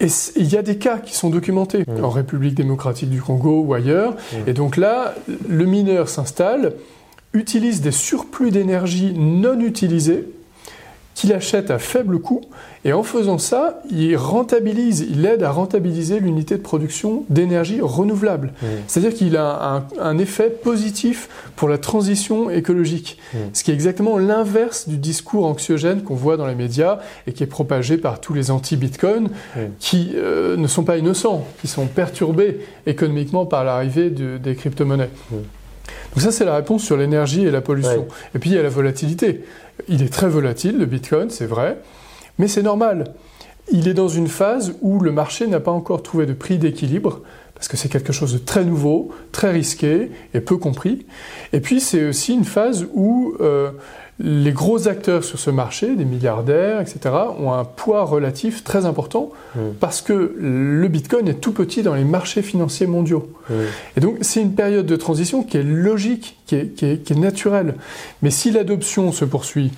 Et 0.00 0.08
il 0.34 0.52
y 0.52 0.56
a 0.56 0.62
des 0.62 0.78
cas 0.78 0.98
qui 0.98 1.14
sont 1.14 1.30
documentés 1.30 1.84
en 2.02 2.08
République 2.08 2.54
démocratique 2.54 3.10
du 3.10 3.20
Congo 3.20 3.62
ou 3.62 3.74
ailleurs. 3.74 4.16
Et 4.46 4.52
donc 4.52 4.76
là, 4.76 5.14
le 5.48 5.66
mineur 5.66 6.08
s'installe, 6.08 6.72
utilise 7.34 7.80
des 7.82 7.92
surplus 7.92 8.50
d'énergie 8.50 9.14
non 9.14 9.60
utilisés 9.60 10.26
qu'il 11.14 11.32
achète 11.32 11.70
à 11.70 11.78
faible 11.78 12.20
coût 12.20 12.42
et 12.84 12.92
en 12.92 13.02
faisant 13.04 13.38
ça, 13.38 13.80
il 13.90 14.16
rentabilise, 14.16 15.06
il 15.08 15.24
aide 15.24 15.44
à 15.44 15.52
rentabiliser 15.52 16.18
l'unité 16.18 16.56
de 16.56 16.62
production 16.62 17.24
d'énergie 17.30 17.80
renouvelable. 17.80 18.48
Mmh. 18.60 18.66
C'est-à-dire 18.88 19.14
qu'il 19.14 19.36
a 19.36 19.84
un, 20.00 20.18
effet 20.18 20.50
positif 20.50 21.28
pour 21.54 21.68
la 21.68 21.78
transition 21.78 22.50
écologique, 22.50 23.18
mmh. 23.32 23.38
ce 23.52 23.62
qui 23.62 23.70
est 23.70 23.74
exactement 23.74 24.18
l'inverse 24.18 24.88
du 24.88 24.96
discours 24.96 25.46
anxiogène 25.46 26.02
qu'on 26.02 26.14
voit 26.14 26.36
dans 26.36 26.46
les 26.46 26.54
médias 26.54 26.98
et 27.26 27.32
qui 27.32 27.42
est 27.42 27.46
propagé 27.46 27.98
par 27.98 28.20
tous 28.20 28.34
les 28.34 28.50
anti-Bitcoin 28.50 29.24
mmh. 29.24 29.60
qui 29.78 30.12
euh, 30.14 30.56
ne 30.56 30.66
sont 30.66 30.82
pas 30.82 30.96
innocents, 30.96 31.46
qui 31.60 31.68
sont 31.68 31.86
perturbés 31.86 32.60
économiquement 32.86 33.46
par 33.46 33.64
l'arrivée 33.64 34.10
des 34.10 34.54
crypto-monnaies. 34.56 35.10
Donc 36.14 36.22
ça, 36.22 36.30
c'est 36.30 36.44
la 36.44 36.56
réponse 36.56 36.84
sur 36.84 36.96
l'énergie 36.96 37.44
et 37.46 37.50
la 37.50 37.60
pollution. 37.60 38.06
Et 38.34 38.38
puis 38.38 38.50
il 38.50 38.56
y 38.56 38.58
a 38.58 38.62
la 38.62 38.68
volatilité. 38.68 39.44
Il 39.88 40.02
est 40.02 40.12
très 40.12 40.28
volatile, 40.28 40.78
le 40.78 40.86
Bitcoin, 40.86 41.30
c'est 41.30 41.46
vrai, 41.46 41.78
mais 42.38 42.48
c'est 42.48 42.62
normal. 42.62 43.14
Il 43.70 43.88
est 43.88 43.94
dans 43.94 44.08
une 44.08 44.28
phase 44.28 44.74
où 44.82 45.00
le 45.00 45.12
marché 45.12 45.46
n'a 45.46 45.60
pas 45.60 45.70
encore 45.70 46.02
trouvé 46.02 46.26
de 46.26 46.32
prix 46.32 46.58
d'équilibre, 46.58 47.20
parce 47.54 47.68
que 47.68 47.76
c'est 47.76 47.88
quelque 47.88 48.12
chose 48.12 48.32
de 48.32 48.38
très 48.38 48.64
nouveau, 48.64 49.10
très 49.30 49.52
risqué 49.52 50.10
et 50.34 50.40
peu 50.40 50.56
compris. 50.56 51.06
Et 51.52 51.60
puis 51.60 51.80
c'est 51.80 52.04
aussi 52.04 52.34
une 52.34 52.44
phase 52.44 52.86
où 52.92 53.34
euh, 53.40 53.70
les 54.18 54.52
gros 54.52 54.88
acteurs 54.88 55.24
sur 55.24 55.38
ce 55.38 55.50
marché, 55.50 55.96
des 55.96 56.04
milliardaires, 56.04 56.80
etc., 56.80 57.14
ont 57.38 57.52
un 57.52 57.64
poids 57.64 58.04
relatif 58.04 58.62
très 58.62 58.84
important 58.84 59.30
mmh. 59.54 59.60
parce 59.80 60.02
que 60.02 60.34
le 60.38 60.86
Bitcoin 60.88 61.26
est 61.28 61.40
tout 61.40 61.52
petit 61.52 61.82
dans 61.82 61.94
les 61.94 62.04
marchés 62.04 62.42
financiers 62.42 62.86
mondiaux. 62.86 63.32
Mmh. 63.48 63.54
Et 63.96 64.00
donc 64.00 64.18
c'est 64.20 64.42
une 64.42 64.54
période 64.54 64.86
de 64.86 64.96
transition 64.96 65.42
qui 65.42 65.56
est 65.56 65.62
logique, 65.62 66.38
qui 66.46 66.56
est, 66.56 66.74
qui 66.74 66.84
est, 66.84 67.18
naturelle. 67.18 67.74
Mais 68.20 68.30
si 68.30 68.50
l'adoption 68.50 69.12
se 69.12 69.24
poursuit, 69.24 69.72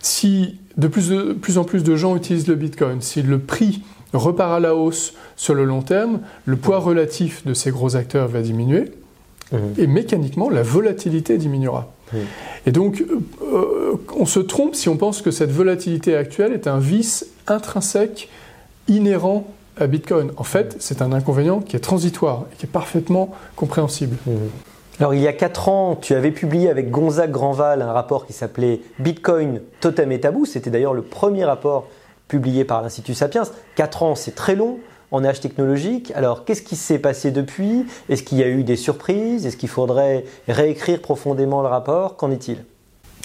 si 0.00 0.58
de 0.76 0.86
plus, 0.86 1.10
de 1.10 1.32
plus 1.32 1.58
en 1.58 1.64
plus 1.64 1.82
de 1.82 1.96
gens 1.96 2.16
utilisent 2.16 2.48
le 2.48 2.54
Bitcoin, 2.54 3.00
si 3.00 3.22
le 3.22 3.38
prix 3.38 3.82
repart 4.12 4.52
à 4.52 4.60
la 4.60 4.74
hausse 4.74 5.14
sur 5.36 5.54
le 5.54 5.64
long 5.64 5.82
terme, 5.82 6.20
le 6.46 6.56
poids 6.56 6.78
relatif 6.78 7.44
de 7.44 7.54
ces 7.54 7.70
gros 7.70 7.96
acteurs 7.96 8.28
va 8.28 8.40
diminuer 8.40 8.92
mmh. 9.52 9.56
et 9.78 9.86
mécaniquement 9.88 10.48
la 10.48 10.62
volatilité 10.62 11.36
diminuera. 11.38 11.92
Et 12.66 12.72
donc, 12.72 13.04
euh, 13.42 13.94
on 14.16 14.26
se 14.26 14.40
trompe 14.40 14.74
si 14.74 14.88
on 14.88 14.96
pense 14.96 15.22
que 15.22 15.30
cette 15.30 15.50
volatilité 15.50 16.16
actuelle 16.16 16.52
est 16.52 16.66
un 16.66 16.78
vice 16.78 17.26
intrinsèque, 17.46 18.28
inhérent 18.88 19.46
à 19.78 19.86
Bitcoin. 19.86 20.32
En 20.36 20.44
fait, 20.44 20.76
c'est 20.78 21.02
un 21.02 21.12
inconvénient 21.12 21.60
qui 21.60 21.76
est 21.76 21.80
transitoire 21.80 22.44
et 22.52 22.56
qui 22.56 22.66
est 22.66 22.70
parfaitement 22.70 23.30
compréhensible. 23.56 24.16
Alors, 24.98 25.14
il 25.14 25.20
y 25.20 25.28
a 25.28 25.32
4 25.32 25.68
ans, 25.68 25.96
tu 25.96 26.14
avais 26.14 26.30
publié 26.30 26.68
avec 26.68 26.90
Gonzague 26.90 27.30
Granval 27.30 27.80
un 27.80 27.92
rapport 27.92 28.26
qui 28.26 28.34
s'appelait 28.34 28.80
Bitcoin, 28.98 29.60
Totem 29.80 30.12
et 30.12 30.20
Tabou. 30.20 30.44
C'était 30.44 30.70
d'ailleurs 30.70 30.92
le 30.92 31.02
premier 31.02 31.44
rapport 31.44 31.88
publié 32.28 32.64
par 32.64 32.82
l'Institut 32.82 33.14
Sapiens. 33.14 33.44
4 33.76 34.02
ans, 34.02 34.14
c'est 34.14 34.34
très 34.34 34.54
long 34.54 34.78
en 35.10 35.24
âge 35.24 35.40
technologique. 35.40 36.12
Alors, 36.14 36.44
qu'est-ce 36.44 36.62
qui 36.62 36.76
s'est 36.76 36.98
passé 36.98 37.30
depuis? 37.30 37.86
Est-ce 38.08 38.22
qu'il 38.22 38.38
y 38.38 38.42
a 38.42 38.48
eu 38.48 38.62
des 38.62 38.76
surprises? 38.76 39.46
Est-ce 39.46 39.56
qu'il 39.56 39.68
faudrait 39.68 40.24
réécrire 40.48 41.00
profondément 41.00 41.62
le 41.62 41.68
rapport? 41.68 42.16
Qu'en 42.16 42.30
est-il? 42.30 42.64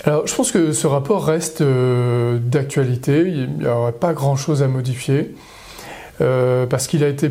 Alors, 0.03 0.27
je 0.27 0.35
pense 0.35 0.51
que 0.51 0.71
ce 0.73 0.87
rapport 0.87 1.25
reste 1.25 1.61
euh, 1.61 2.37
d'actualité. 2.39 3.23
Il 3.27 3.49
n'y 3.59 3.67
aurait 3.67 3.91
pas 3.91 4.13
grand-chose 4.13 4.63
à 4.63 4.67
modifier. 4.67 5.35
parce 6.17 6.87
qu'il 6.87 7.03
a 7.03 7.09
été 7.09 7.29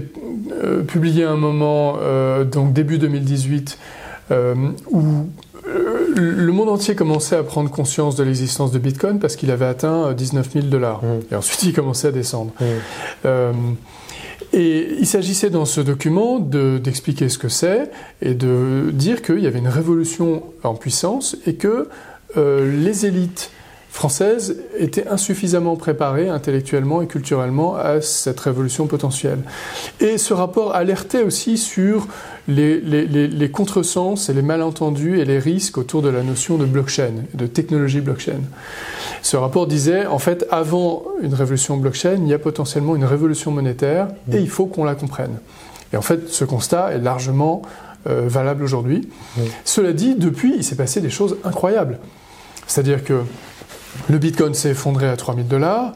publié 0.86 1.24
à 1.24 1.30
un 1.30 1.36
moment, 1.36 1.96
donc 2.44 2.74
début 2.74 2.98
2018, 2.98 3.78
où 4.90 5.26
le 6.16 6.52
monde 6.52 6.68
entier 6.68 6.94
commençait 6.94 7.36
à 7.36 7.42
prendre 7.42 7.70
conscience 7.70 8.16
de 8.16 8.24
l'existence 8.24 8.70
de 8.72 8.78
Bitcoin 8.78 9.18
parce 9.18 9.36
qu'il 9.36 9.50
avait 9.50 9.66
atteint 9.66 10.12
19 10.12 10.52
000 10.52 10.66
dollars. 10.66 11.02
Mmh. 11.02 11.32
Et 11.32 11.34
ensuite, 11.34 11.62
il 11.62 11.72
commençait 11.72 12.08
à 12.08 12.12
descendre. 12.12 12.52
Mmh. 12.60 13.28
Et 14.56 14.98
il 15.00 15.06
s'agissait 15.06 15.50
dans 15.50 15.64
ce 15.64 15.80
document 15.80 16.38
d'expliquer 16.38 17.28
ce 17.28 17.38
que 17.38 17.48
c'est 17.48 17.90
et 18.22 18.34
de 18.34 18.90
dire 18.92 19.20
qu'il 19.20 19.40
y 19.40 19.48
avait 19.48 19.58
une 19.58 19.66
révolution 19.66 20.44
en 20.62 20.74
puissance 20.74 21.36
et 21.44 21.56
que 21.56 21.88
euh, 22.36 22.84
les 22.84 23.04
élites 23.04 23.50
françaises 23.94 24.56
étaient 24.76 25.06
insuffisamment 25.06 25.76
préparées 25.76 26.28
intellectuellement 26.28 27.00
et 27.00 27.06
culturellement 27.06 27.76
à 27.76 28.00
cette 28.00 28.40
révolution 28.40 28.88
potentielle. 28.88 29.38
Et 30.00 30.18
ce 30.18 30.34
rapport 30.34 30.74
alertait 30.74 31.22
aussi 31.22 31.56
sur 31.56 32.08
les, 32.48 32.80
les, 32.80 33.50
contresens 33.52 34.28
et 34.28 34.32
les 34.32 34.42
malentendus 34.42 35.20
et 35.20 35.24
les 35.24 35.38
risques 35.38 35.78
autour 35.78 36.02
de 36.02 36.08
la 36.08 36.24
notion 36.24 36.58
de 36.58 36.64
blockchain, 36.64 37.12
de 37.34 37.46
technologie 37.46 38.00
blockchain. 38.00 38.40
Ce 39.22 39.36
rapport 39.36 39.68
disait, 39.68 40.06
en 40.06 40.18
fait, 40.18 40.44
avant 40.50 41.04
une 41.22 41.32
révolution 41.32 41.76
blockchain, 41.76 42.16
il 42.20 42.26
y 42.26 42.34
a 42.34 42.40
potentiellement 42.40 42.96
une 42.96 43.04
révolution 43.04 43.52
monétaire 43.52 44.08
et 44.32 44.38
il 44.38 44.50
faut 44.50 44.66
qu'on 44.66 44.82
la 44.82 44.96
comprenne. 44.96 45.38
Et 45.92 45.96
en 45.96 46.02
fait, 46.02 46.28
ce 46.30 46.44
constat 46.44 46.94
est 46.94 46.98
largement 46.98 47.62
euh, 48.08 48.24
valable 48.26 48.64
aujourd'hui. 48.64 49.08
Cela 49.64 49.92
dit, 49.92 50.16
depuis, 50.16 50.52
il 50.56 50.64
s'est 50.64 50.74
passé 50.74 51.00
des 51.00 51.10
choses 51.10 51.36
incroyables. 51.44 52.00
C'est-à-dire 52.66 53.04
que 53.04 53.20
le 54.08 54.18
Bitcoin 54.18 54.54
s'est 54.54 54.70
effondré 54.70 55.08
à 55.08 55.16
3000 55.16 55.46
dollars, 55.48 55.92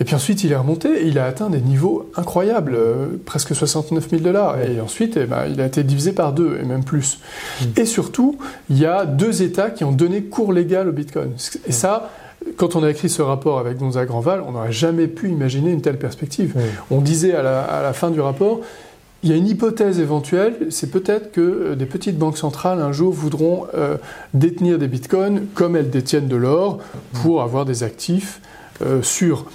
et 0.00 0.04
puis 0.04 0.14
ensuite, 0.14 0.44
il 0.44 0.52
est 0.52 0.56
remonté 0.56 0.88
et 0.88 1.06
il 1.08 1.18
a 1.18 1.24
atteint 1.24 1.50
des 1.50 1.60
niveaux 1.60 2.10
incroyables, 2.14 2.74
euh, 2.76 3.06
presque 3.24 3.54
69 3.54 4.10
000 4.10 4.22
dollars. 4.22 4.60
Et 4.60 4.80
ensuite, 4.80 5.16
eh 5.16 5.26
ben, 5.26 5.46
il 5.50 5.60
a 5.60 5.66
été 5.66 5.82
divisé 5.82 6.12
par 6.12 6.32
deux, 6.32 6.58
et 6.60 6.64
même 6.64 6.84
plus. 6.84 7.18
Mm. 7.60 7.64
Et 7.78 7.84
surtout, 7.84 8.38
il 8.70 8.78
y 8.78 8.86
a 8.86 9.06
deux 9.06 9.42
États 9.42 9.70
qui 9.70 9.84
ont 9.84 9.92
donné 9.92 10.22
cours 10.22 10.52
légal 10.52 10.88
au 10.88 10.92
Bitcoin. 10.92 11.32
Et 11.66 11.72
ça, 11.72 12.10
quand 12.56 12.76
on 12.76 12.84
a 12.84 12.90
écrit 12.90 13.08
ce 13.08 13.22
rapport 13.22 13.58
avec 13.58 13.78
Gonzague 13.78 14.06
Granval, 14.06 14.42
on 14.46 14.52
n'aurait 14.52 14.72
jamais 14.72 15.08
pu 15.08 15.28
imaginer 15.28 15.72
une 15.72 15.82
telle 15.82 15.98
perspective. 15.98 16.54
On 16.90 17.00
disait 17.00 17.34
à 17.34 17.42
la, 17.42 17.92
fin 17.92 18.10
du 18.10 18.20
rapport, 18.20 18.60
il 19.22 19.30
y 19.30 19.32
a 19.32 19.36
une 19.36 19.48
hypothèse 19.48 19.98
éventuelle, 19.98 20.68
c'est 20.70 20.90
peut-être 20.90 21.32
que 21.32 21.40
euh, 21.40 21.74
des 21.74 21.86
petites 21.86 22.18
banques 22.18 22.38
centrales 22.38 22.80
un 22.80 22.92
jour 22.92 23.12
voudront 23.12 23.66
euh, 23.74 23.96
détenir 24.32 24.78
des 24.78 24.86
bitcoins 24.86 25.46
comme 25.54 25.74
elles 25.76 25.90
détiennent 25.90 26.28
de 26.28 26.36
l'or 26.36 26.78
pour 27.14 27.42
avoir 27.42 27.64
des 27.64 27.82
actifs 27.82 28.40
euh, 28.82 29.02
sûrs. 29.02 29.46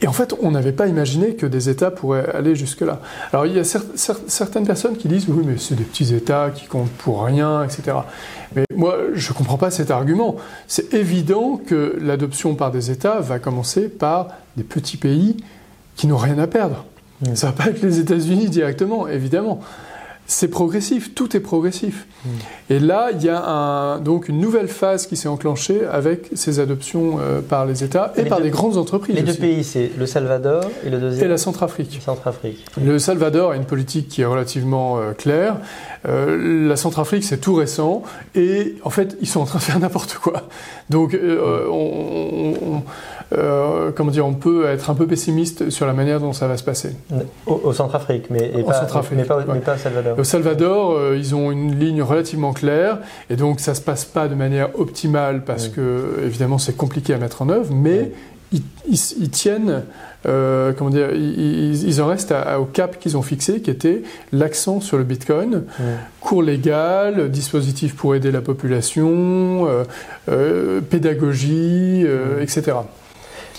Et 0.00 0.06
en 0.06 0.12
fait, 0.12 0.32
on 0.40 0.52
n'avait 0.52 0.72
pas 0.72 0.86
imaginé 0.86 1.34
que 1.34 1.44
des 1.44 1.68
États 1.68 1.90
pourraient 1.90 2.30
aller 2.32 2.54
jusque-là. 2.54 3.00
Alors, 3.32 3.46
il 3.46 3.56
y 3.56 3.58
a 3.58 3.64
certaines 3.64 4.64
personnes 4.64 4.96
qui 4.96 5.08
disent 5.08 5.26
oui, 5.28 5.42
mais 5.44 5.56
c'est 5.58 5.74
des 5.74 5.82
petits 5.82 6.14
États 6.14 6.50
qui 6.50 6.66
comptent 6.66 6.92
pour 6.92 7.24
rien, 7.24 7.64
etc. 7.64 7.96
Mais 8.54 8.62
moi, 8.76 8.96
je 9.14 9.32
ne 9.32 9.36
comprends 9.36 9.58
pas 9.58 9.72
cet 9.72 9.90
argument. 9.90 10.36
C'est 10.68 10.94
évident 10.94 11.56
que 11.56 11.98
l'adoption 12.00 12.54
par 12.54 12.70
des 12.70 12.92
États 12.92 13.18
va 13.18 13.40
commencer 13.40 13.88
par 13.88 14.28
des 14.56 14.62
petits 14.62 14.98
pays 14.98 15.36
qui 15.96 16.06
n'ont 16.06 16.16
rien 16.16 16.38
à 16.38 16.46
perdre. 16.46 16.84
Ça 17.34 17.48
ne 17.48 17.52
va 17.52 17.52
pas 17.52 17.70
être 17.70 17.82
les 17.82 17.98
États-Unis 17.98 18.48
directement, 18.48 19.08
évidemment 19.08 19.60
c'est 20.30 20.48
progressif, 20.48 21.14
tout 21.14 21.34
est 21.36 21.40
progressif. 21.40 22.06
Hmm. 22.24 22.28
Et 22.68 22.78
là, 22.78 23.08
il 23.14 23.24
y 23.24 23.30
a 23.30 23.98
donc 23.98 24.28
une 24.28 24.38
nouvelle 24.38 24.68
phase 24.68 25.06
qui 25.06 25.16
s'est 25.16 25.26
enclenchée 25.26 25.86
avec 25.90 26.28
ces 26.34 26.60
adoptions 26.60 27.18
euh, 27.18 27.40
par 27.40 27.64
les 27.64 27.82
États 27.82 28.12
et 28.14 28.24
par 28.24 28.42
des 28.42 28.50
grandes 28.50 28.76
entreprises. 28.76 29.16
Les 29.16 29.22
deux 29.22 29.34
pays, 29.34 29.64
c'est 29.64 29.90
le 29.98 30.04
Salvador 30.04 30.64
et 30.84 30.90
le 30.90 31.00
deuxième 31.00 31.24
Et 31.24 31.28
la 31.28 31.38
Centrafrique. 31.38 31.98
Centrafrique. 32.04 32.62
Le 32.78 32.98
Salvador 32.98 33.52
a 33.52 33.56
une 33.56 33.64
politique 33.64 34.08
qui 34.08 34.20
est 34.20 34.26
relativement 34.26 34.98
euh, 34.98 35.12
claire. 35.12 35.56
Euh, 36.06 36.68
la 36.68 36.76
Centrafrique, 36.76 37.24
c'est 37.24 37.40
tout 37.40 37.54
récent. 37.54 38.02
Et 38.34 38.76
en 38.84 38.90
fait, 38.90 39.16
ils 39.22 39.28
sont 39.28 39.40
en 39.40 39.46
train 39.46 39.60
de 39.60 39.64
faire 39.64 39.78
n'importe 39.80 40.16
quoi. 40.16 40.42
Donc, 40.90 41.18
on 41.18 42.82
euh, 43.36 43.90
comment 43.94 44.10
dire, 44.10 44.26
on 44.26 44.32
peut 44.32 44.66
être 44.66 44.88
un 44.88 44.94
peu 44.94 45.06
pessimiste 45.06 45.68
sur 45.68 45.86
la 45.86 45.92
manière 45.92 46.20
dont 46.20 46.32
ça 46.32 46.48
va 46.48 46.56
se 46.56 46.62
passer. 46.62 46.96
Au, 47.46 47.72
Centrafrique, 47.72 48.30
mais, 48.30 48.48
pas, 48.62 48.86
mais, 49.12 49.24
pas, 49.24 49.74
au 49.74 49.78
Salvador. 49.78 50.18
Au 50.18 50.24
Salvador, 50.24 50.92
euh, 50.92 51.16
ils 51.16 51.34
ont 51.34 51.50
une 51.50 51.78
ligne 51.78 52.02
relativement 52.02 52.52
claire, 52.52 52.98
et 53.28 53.36
donc 53.36 53.60
ça 53.60 53.74
se 53.74 53.82
passe 53.82 54.06
pas 54.06 54.28
de 54.28 54.34
manière 54.34 54.78
optimale 54.80 55.44
parce 55.44 55.68
que 55.68 56.20
évidemment 56.24 56.58
c'est 56.58 56.76
compliqué 56.76 57.12
à 57.12 57.18
mettre 57.18 57.42
en 57.42 57.50
œuvre, 57.50 57.72
mais 57.74 58.12
ils, 58.50 59.28
tiennent, 59.28 59.82
euh, 60.24 60.72
comment 60.72 60.88
dire, 60.88 61.10
ils, 61.12 62.00
en 62.00 62.06
restent 62.06 62.34
au 62.58 62.64
cap 62.64 62.98
qu'ils 62.98 63.18
ont 63.18 63.22
fixé, 63.22 63.60
qui 63.60 63.68
était 63.68 64.02
l'accent 64.32 64.80
sur 64.80 64.96
le 64.96 65.04
Bitcoin, 65.04 65.64
cours 66.22 66.42
légal, 66.42 67.30
dispositif 67.30 67.94
pour 67.94 68.14
aider 68.14 68.30
la 68.30 68.40
population, 68.40 69.68
pédagogie, 70.88 72.06
etc. 72.40 72.72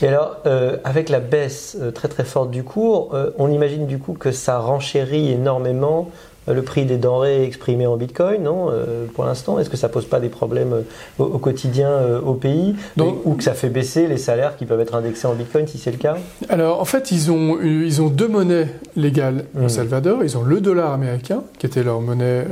Et 0.01 0.07
alors, 0.07 0.37
euh, 0.45 0.77
avec 0.83 1.09
la 1.09 1.19
baisse 1.19 1.77
euh, 1.79 1.91
très 1.91 2.07
très 2.07 2.23
forte 2.23 2.51
du 2.51 2.63
cours, 2.63 3.11
euh, 3.13 3.31
on 3.37 3.51
imagine 3.51 3.85
du 3.85 3.97
coup 3.97 4.13
que 4.13 4.31
ça 4.31 4.59
renchérit 4.59 5.31
énormément 5.31 6.09
le 6.47 6.63
prix 6.63 6.85
des 6.85 6.97
denrées 6.97 7.43
exprimées 7.43 7.85
en 7.85 7.95
Bitcoin, 7.95 8.41
non 8.41 8.71
Pour 9.13 9.23
l'instant, 9.23 9.59
est-ce 9.59 9.69
que 9.69 9.77
ça 9.77 9.87
pose 9.87 10.05
pas 10.05 10.19
des 10.19 10.29
problèmes 10.29 10.83
au, 11.19 11.37
quotidien 11.37 12.17
au 12.25 12.33
pays? 12.33 12.75
Ou 12.97 13.35
que 13.35 13.43
ça 13.43 13.53
fait 13.53 13.69
baisser 13.69 14.07
les 14.07 14.17
salaires 14.17 14.57
qui 14.57 14.65
peuvent 14.65 14.79
être 14.79 14.95
indexés 14.95 15.27
en 15.27 15.35
Bitcoin 15.35 15.67
si 15.67 15.77
c'est 15.77 15.91
le 15.91 15.99
cas? 15.99 16.17
Alors, 16.47 16.81
en 16.81 16.85
fait, 16.85 17.11
ils 17.11 17.29
ont, 17.29 17.59
ils 17.61 18.01
ont 18.01 18.07
deux 18.07 18.27
monnaies 18.27 18.69
légales 18.95 19.45
au 19.55 19.65
mmh. 19.65 19.69
Salvador. 19.69 20.23
Ils 20.23 20.39
ont 20.39 20.43
le 20.43 20.59
dollar 20.59 20.91
américain, 20.91 21.43
qui 21.59 21.67
était 21.67 21.83
leur 21.83 22.01
monnaie 22.01 22.47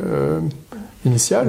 initiale, 1.07 1.47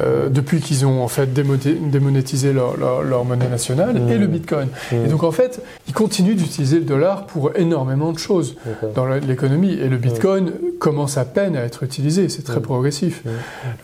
euh, 0.00 0.28
depuis 0.28 0.60
qu'ils 0.60 0.86
ont 0.86 1.02
en 1.02 1.08
fait 1.08 1.32
démonétisé 1.32 2.52
leur, 2.52 2.76
leur, 2.76 3.24
monnaie 3.24 3.48
nationale, 3.48 4.00
et 4.10 4.18
le 4.18 4.26
mmh. 4.26 4.30
Bitcoin. 4.30 4.68
Mmh. 4.68 4.96
Et 5.04 5.08
donc 5.08 5.22
en 5.22 5.30
fait, 5.30 5.62
ils 5.86 5.94
continuent 5.94 6.34
d'utiliser 6.34 6.78
le 6.78 6.84
dollar 6.84 7.26
pour 7.26 7.56
énormément 7.56 8.12
de 8.12 8.18
choses 8.18 8.56
dans 8.94 9.06
l'économie. 9.06 9.72
Et 9.72 9.88
le 9.88 9.96
mmh. 9.96 10.00
Bitcoin 10.00 10.52
commence 10.78 11.18
à 11.18 11.24
peine 11.24 11.56
à 11.56 11.64
être 11.64 11.82
utilisé, 11.82 12.28
c'est 12.28 12.42
très 12.42 12.60
progressif. 12.60 13.22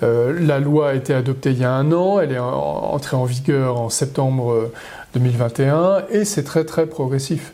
Euh, 0.03 0.39
la 0.41 0.59
loi 0.59 0.91
a 0.91 0.95
été 0.95 1.15
adoptée 1.15 1.51
il 1.51 1.59
y 1.59 1.65
a 1.65 1.73
un 1.73 1.93
an, 1.93 2.21
elle 2.21 2.33
est 2.33 2.39
entrée 2.39 3.17
en 3.17 3.25
vigueur 3.25 3.81
en 3.81 3.89
septembre 3.89 4.71
2021, 5.15 5.77
euh, 5.77 6.01
et 6.11 6.25
c'est 6.25 6.45
très 6.45 6.65
très 6.65 6.87
progressif. 6.87 7.53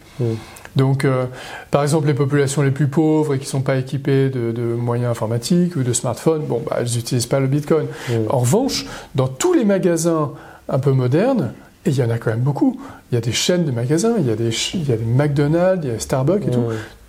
Donc, 0.76 1.04
euh, 1.04 1.26
par 1.70 1.82
exemple, 1.82 2.06
les 2.06 2.14
populations 2.14 2.62
les 2.62 2.70
plus 2.70 2.86
pauvres 2.86 3.34
et 3.34 3.38
qui 3.38 3.44
ne 3.44 3.50
sont 3.50 3.62
pas 3.62 3.76
équipées 3.76 4.28
de, 4.28 4.62
moyens 4.74 5.10
informatiques 5.10 5.76
ou 5.76 5.82
de 5.82 5.92
smartphones, 5.92 6.42
bon, 6.46 6.62
bah, 6.64 6.76
elles 6.78 6.90
n'utilisent 6.94 7.26
pas 7.26 7.40
le 7.40 7.46
Bitcoin. 7.46 7.86
En 8.28 8.38
revanche, 8.38 8.86
dans 9.14 9.28
tous 9.28 9.52
les 9.52 9.64
magasins 9.64 10.32
un 10.68 10.78
peu 10.78 10.92
modernes, 10.92 11.52
et 11.86 11.90
il 11.90 11.96
y 11.96 12.02
en 12.02 12.10
a 12.10 12.18
quand 12.18 12.30
même 12.30 12.40
beaucoup, 12.40 12.80
il 13.10 13.14
y 13.14 13.18
a 13.18 13.20
des 13.20 13.32
chaînes 13.32 13.64
de 13.64 13.70
magasins, 13.70 14.14
il 14.18 14.26
y 14.26 14.30
a 14.30 14.36
des, 14.36 14.50
il 14.74 14.88
y 14.88 14.92
a 14.92 14.96
des 14.96 15.04
McDonald's, 15.04 15.84
il 15.84 15.90
y 15.90 15.94
a 15.94 15.98
Starbucks 15.98 16.46
et 16.46 16.50
tout. 16.50 16.64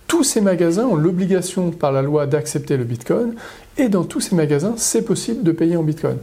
Tous 0.08 0.24
ces 0.24 0.40
magasins 0.40 0.84
ont 0.84 0.96
l'obligation 0.96 1.70
par 1.70 1.90
la 1.90 2.02
loi 2.02 2.26
d'accepter 2.26 2.76
le 2.76 2.84
Bitcoin, 2.84 3.34
et 3.78 3.88
dans 3.88 4.04
tous 4.04 4.20
ces 4.20 4.34
magasins, 4.34 4.74
c'est 4.76 5.02
possible 5.02 5.42
de 5.42 5.52
payer 5.52 5.76
en 5.76 5.82
Bitcoin. 5.82 6.18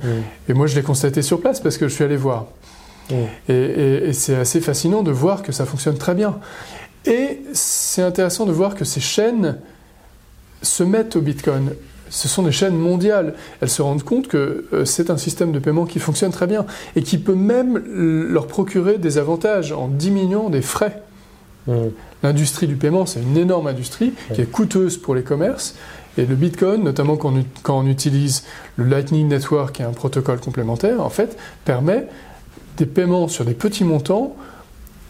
Et 0.47 0.53
moi, 0.53 0.67
je 0.67 0.75
l'ai 0.75 0.83
constaté 0.83 1.21
sur 1.21 1.39
place 1.39 1.59
parce 1.59 1.77
que 1.77 1.87
je 1.87 1.93
suis 1.93 2.03
allé 2.03 2.17
voir. 2.17 2.47
et 3.47 4.11
c'est 4.13 4.35
assez 4.35 4.61
fascinant 4.61 5.03
de 5.03 5.11
voir 5.11 5.41
que 5.41 5.51
ça 5.51 5.65
fonctionne 5.65 5.97
très 5.97 6.15
bien. 6.15 6.39
Et 7.09 7.41
c'est 7.53 8.03
intéressant 8.03 8.45
de 8.45 8.51
voir 8.51 8.75
que 8.75 8.85
ces 8.85 9.01
chaînes 9.01 9.57
se 10.61 10.83
mettent 10.83 11.15
au 11.15 11.21
Bitcoin. 11.21 11.71
Ce 12.09 12.27
sont 12.27 12.43
des 12.43 12.51
chaînes 12.51 12.77
mondiales. 12.77 13.33
Elles 13.61 13.69
se 13.69 13.81
rendent 13.81 14.03
compte 14.03 14.27
que 14.27 14.65
euh, 14.73 14.85
c'est 14.85 15.09
un 15.09 15.17
système 15.17 15.51
de 15.51 15.59
paiement 15.59 15.85
qui 15.85 15.99
fonctionne 15.99 16.31
très 16.31 16.47
bien 16.47 16.65
et 16.95 17.03
qui 17.03 17.17
peut 17.17 17.35
même 17.35 17.77
leur 17.87 18.47
procurer 18.47 18.97
des 18.97 19.17
avantages 19.17 19.71
en 19.71 19.87
diminuant 19.87 20.49
des 20.49 20.61
frais. 20.61 21.01
Mmh. 21.67 21.73
L'industrie 22.23 22.67
du 22.67 22.75
paiement, 22.75 23.05
c'est 23.05 23.21
une 23.21 23.37
énorme 23.37 23.67
industrie 23.67 24.13
qui 24.33 24.41
est 24.41 24.51
coûteuse 24.51 24.97
pour 24.97 25.15
les 25.15 25.23
commerces. 25.23 25.75
Et 26.17 26.25
le 26.25 26.35
Bitcoin, 26.35 26.83
notamment 26.83 27.15
quand 27.15 27.33
on, 27.69 27.87
utilise 27.87 28.43
le 28.75 28.85
Lightning 28.85 29.27
Network, 29.27 29.75
qui 29.75 29.81
est 29.81 29.85
un 29.85 29.93
protocole 29.93 30.39
complémentaire, 30.39 31.01
en 31.01 31.09
fait, 31.09 31.37
permet 31.63 32.07
des 32.77 32.85
paiements 32.85 33.27
sur 33.27 33.45
des 33.45 33.53
petits 33.53 33.83
montants 33.83 34.35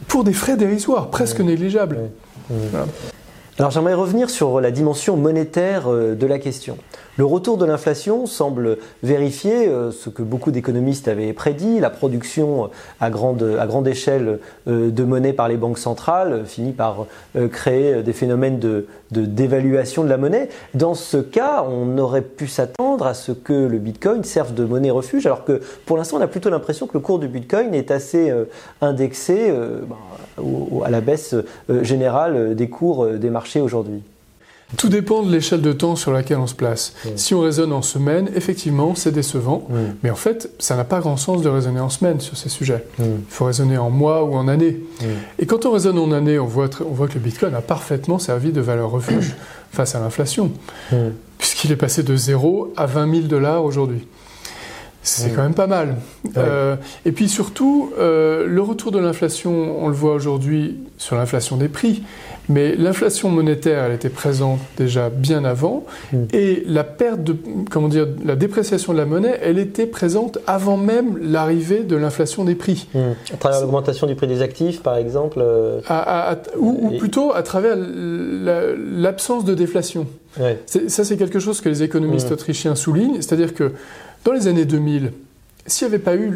pour 0.07 0.23
des 0.23 0.33
frais 0.33 0.57
dérisoires, 0.57 1.09
presque 1.09 1.39
négligeables. 1.39 2.09
Alors 3.57 3.71
j'aimerais 3.71 3.93
revenir 3.93 4.29
sur 4.29 4.61
la 4.61 4.71
dimension 4.71 5.17
monétaire 5.17 5.91
euh, 5.91 6.15
de 6.15 6.25
la 6.25 6.39
question. 6.39 6.77
Le 7.19 7.25
retour 7.25 7.57
de 7.57 7.65
l'inflation 7.65 8.25
semble 8.27 8.77
vérifier 9.03 9.67
euh, 9.67 9.91
ce 9.91 10.09
que 10.09 10.21
beaucoup 10.21 10.51
d'économistes 10.51 11.09
avaient 11.09 11.33
prédit. 11.33 11.81
La 11.81 11.89
production 11.89 12.69
à 13.01 13.09
grande, 13.09 13.57
à 13.59 13.67
grande 13.67 13.89
échelle 13.89 14.39
euh, 14.69 14.89
de 14.89 15.03
monnaie 15.03 15.33
par 15.33 15.49
les 15.49 15.57
banques 15.57 15.79
centrales 15.79 16.45
finit 16.45 16.71
par 16.71 17.07
créer 17.51 18.03
des 18.03 18.13
phénomènes 18.13 18.57
de, 18.57 18.87
de 19.11 19.25
dévaluation 19.25 20.05
de 20.05 20.09
la 20.09 20.15
monnaie. 20.15 20.47
Dans 20.75 20.93
ce 20.93 21.17
cas, 21.17 21.65
on 21.69 21.97
aurait 21.97 22.21
pu 22.21 22.47
s'attendre 22.47 23.05
à 23.05 23.13
ce 23.13 23.33
que 23.33 23.51
le 23.51 23.79
Bitcoin 23.79 24.23
serve 24.23 24.53
de 24.53 24.63
monnaie 24.63 24.89
refuge, 24.89 25.25
alors 25.25 25.43
que 25.43 25.59
pour 25.85 25.97
l'instant, 25.97 26.19
on 26.19 26.21
a 26.21 26.27
plutôt 26.27 26.49
l'impression 26.49 26.87
que 26.87 26.93
le 26.93 27.01
cours 27.01 27.19
du 27.19 27.27
Bitcoin 27.27 27.73
est 27.73 27.91
assez 27.91 28.33
indexé 28.79 29.53
bah, 29.89 29.97
à 30.85 30.89
la 30.89 31.01
baisse 31.01 31.35
générale 31.81 32.55
des 32.55 32.69
cours 32.69 33.07
des 33.07 33.29
marchés 33.29 33.59
aujourd'hui. 33.59 34.03
Tout 34.77 34.89
dépend 34.89 35.23
de 35.23 35.31
l'échelle 35.31 35.61
de 35.61 35.73
temps 35.73 35.95
sur 35.95 36.11
laquelle 36.11 36.37
on 36.37 36.47
se 36.47 36.53
place. 36.53 36.93
Si 37.15 37.33
on 37.33 37.41
raisonne 37.41 37.73
en 37.73 37.81
semaine, 37.81 38.29
effectivement, 38.35 38.93
c'est 38.95 39.11
décevant, 39.11 39.67
mais 40.03 40.09
en 40.09 40.15
fait, 40.15 40.51
ça 40.59 40.75
n'a 40.75 40.83
pas 40.83 40.99
grand 40.99 41.17
sens 41.17 41.41
de 41.41 41.49
raisonner 41.49 41.79
en 41.79 41.89
semaine 41.89 42.19
sur 42.19 42.37
ces 42.37 42.49
sujets. 42.49 42.85
Il 42.99 43.05
faut 43.29 43.45
raisonner 43.45 43.77
en 43.77 43.89
mois 43.89 44.23
ou 44.23 44.35
en 44.35 44.47
années. 44.47 44.79
Et 45.39 45.45
quand 45.45 45.65
on 45.65 45.71
raisonne 45.71 45.97
en 45.97 46.11
années, 46.11 46.39
on 46.39 46.45
voit, 46.45 46.69
on 46.81 46.93
voit 46.93 47.07
que 47.07 47.15
le 47.15 47.19
Bitcoin 47.19 47.53
a 47.55 47.61
parfaitement 47.61 48.19
servi 48.19 48.51
de 48.51 48.61
valeur 48.61 48.91
refuge 48.91 49.35
face 49.71 49.95
à 49.95 49.99
l'inflation, 49.99 50.51
puisqu'il 51.37 51.71
est 51.71 51.75
passé 51.75 52.03
de 52.03 52.15
0 52.15 52.73
à 52.77 52.85
20 52.85 53.11
000 53.11 53.27
dollars 53.27 53.63
aujourd'hui. 53.63 54.07
C'est 55.01 55.33
quand 55.33 55.43
même 55.43 55.53
pas 55.53 55.67
mal. 55.67 55.95
Euh, 56.37 56.75
et 57.05 57.11
puis 57.11 57.29
surtout, 57.29 57.91
euh, 57.97 58.45
le 58.45 58.61
retour 58.61 58.91
de 58.91 58.99
l'inflation, 58.99 59.77
on 59.83 59.87
le 59.87 59.93
voit 59.93 60.13
aujourd'hui 60.13 60.77
sur 60.97 61.15
l'inflation 61.15 61.55
des 61.55 61.69
prix, 61.69 62.03
mais 62.49 62.75
l'inflation 62.75 63.29
monétaire, 63.29 63.85
elle 63.85 63.93
était 63.93 64.09
présente 64.09 64.59
déjà 64.77 65.09
bien 65.09 65.45
avant, 65.45 65.85
hmm. 66.11 66.25
et 66.33 66.63
la 66.65 66.83
perte 66.83 67.23
de, 67.23 67.35
comment 67.69 67.87
dire, 67.87 68.07
la 68.23 68.35
dépréciation 68.35 68.91
de 68.91 68.97
la 68.97 69.05
monnaie, 69.05 69.39
elle 69.41 69.57
était 69.57 69.85
présente 69.85 70.39
avant 70.47 70.77
même 70.77 71.17
l'arrivée 71.21 71.83
de 71.83 71.95
l'inflation 71.95 72.43
des 72.43 72.55
prix. 72.55 72.87
Hmm. 72.93 73.11
À 73.33 73.37
travers 73.37 73.61
l'augmentation 73.61 74.05
du 74.05 74.15
prix 74.15 74.27
des 74.27 74.41
actifs, 74.41 74.81
par 74.83 74.97
exemple 74.97 75.39
euh, 75.39 75.79
ou, 76.57 76.97
plutôt 76.97 77.33
à 77.33 77.43
travers 77.43 77.77
l'absence 77.77 79.45
de 79.45 79.53
déflation. 79.53 80.07
Ça, 80.65 81.03
c'est 81.03 81.17
quelque 81.17 81.39
chose 81.39 81.59
que 81.59 81.69
les 81.69 81.83
économistes 81.83 82.31
autrichiens 82.31 82.75
soulignent, 82.75 83.15
c'est-à-dire 83.15 83.53
que 83.53 83.73
dans 84.23 84.31
les 84.31 84.47
années 84.47 84.65
2000, 84.65 85.13
s'il 85.65 85.87
n'y 85.87 85.93
avait 85.93 86.03
pas 86.03 86.15
eu 86.15 86.31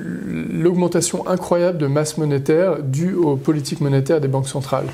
l'augmentation 0.52 1.28
incroyable 1.28 1.78
de 1.78 1.88
masse 1.88 2.18
monétaire 2.18 2.82
due 2.84 3.14
aux 3.16 3.36
politiques 3.36 3.82
monétaires 3.82 4.22
des 4.22 4.28
banques 4.28 4.48
centrales, 4.48 4.86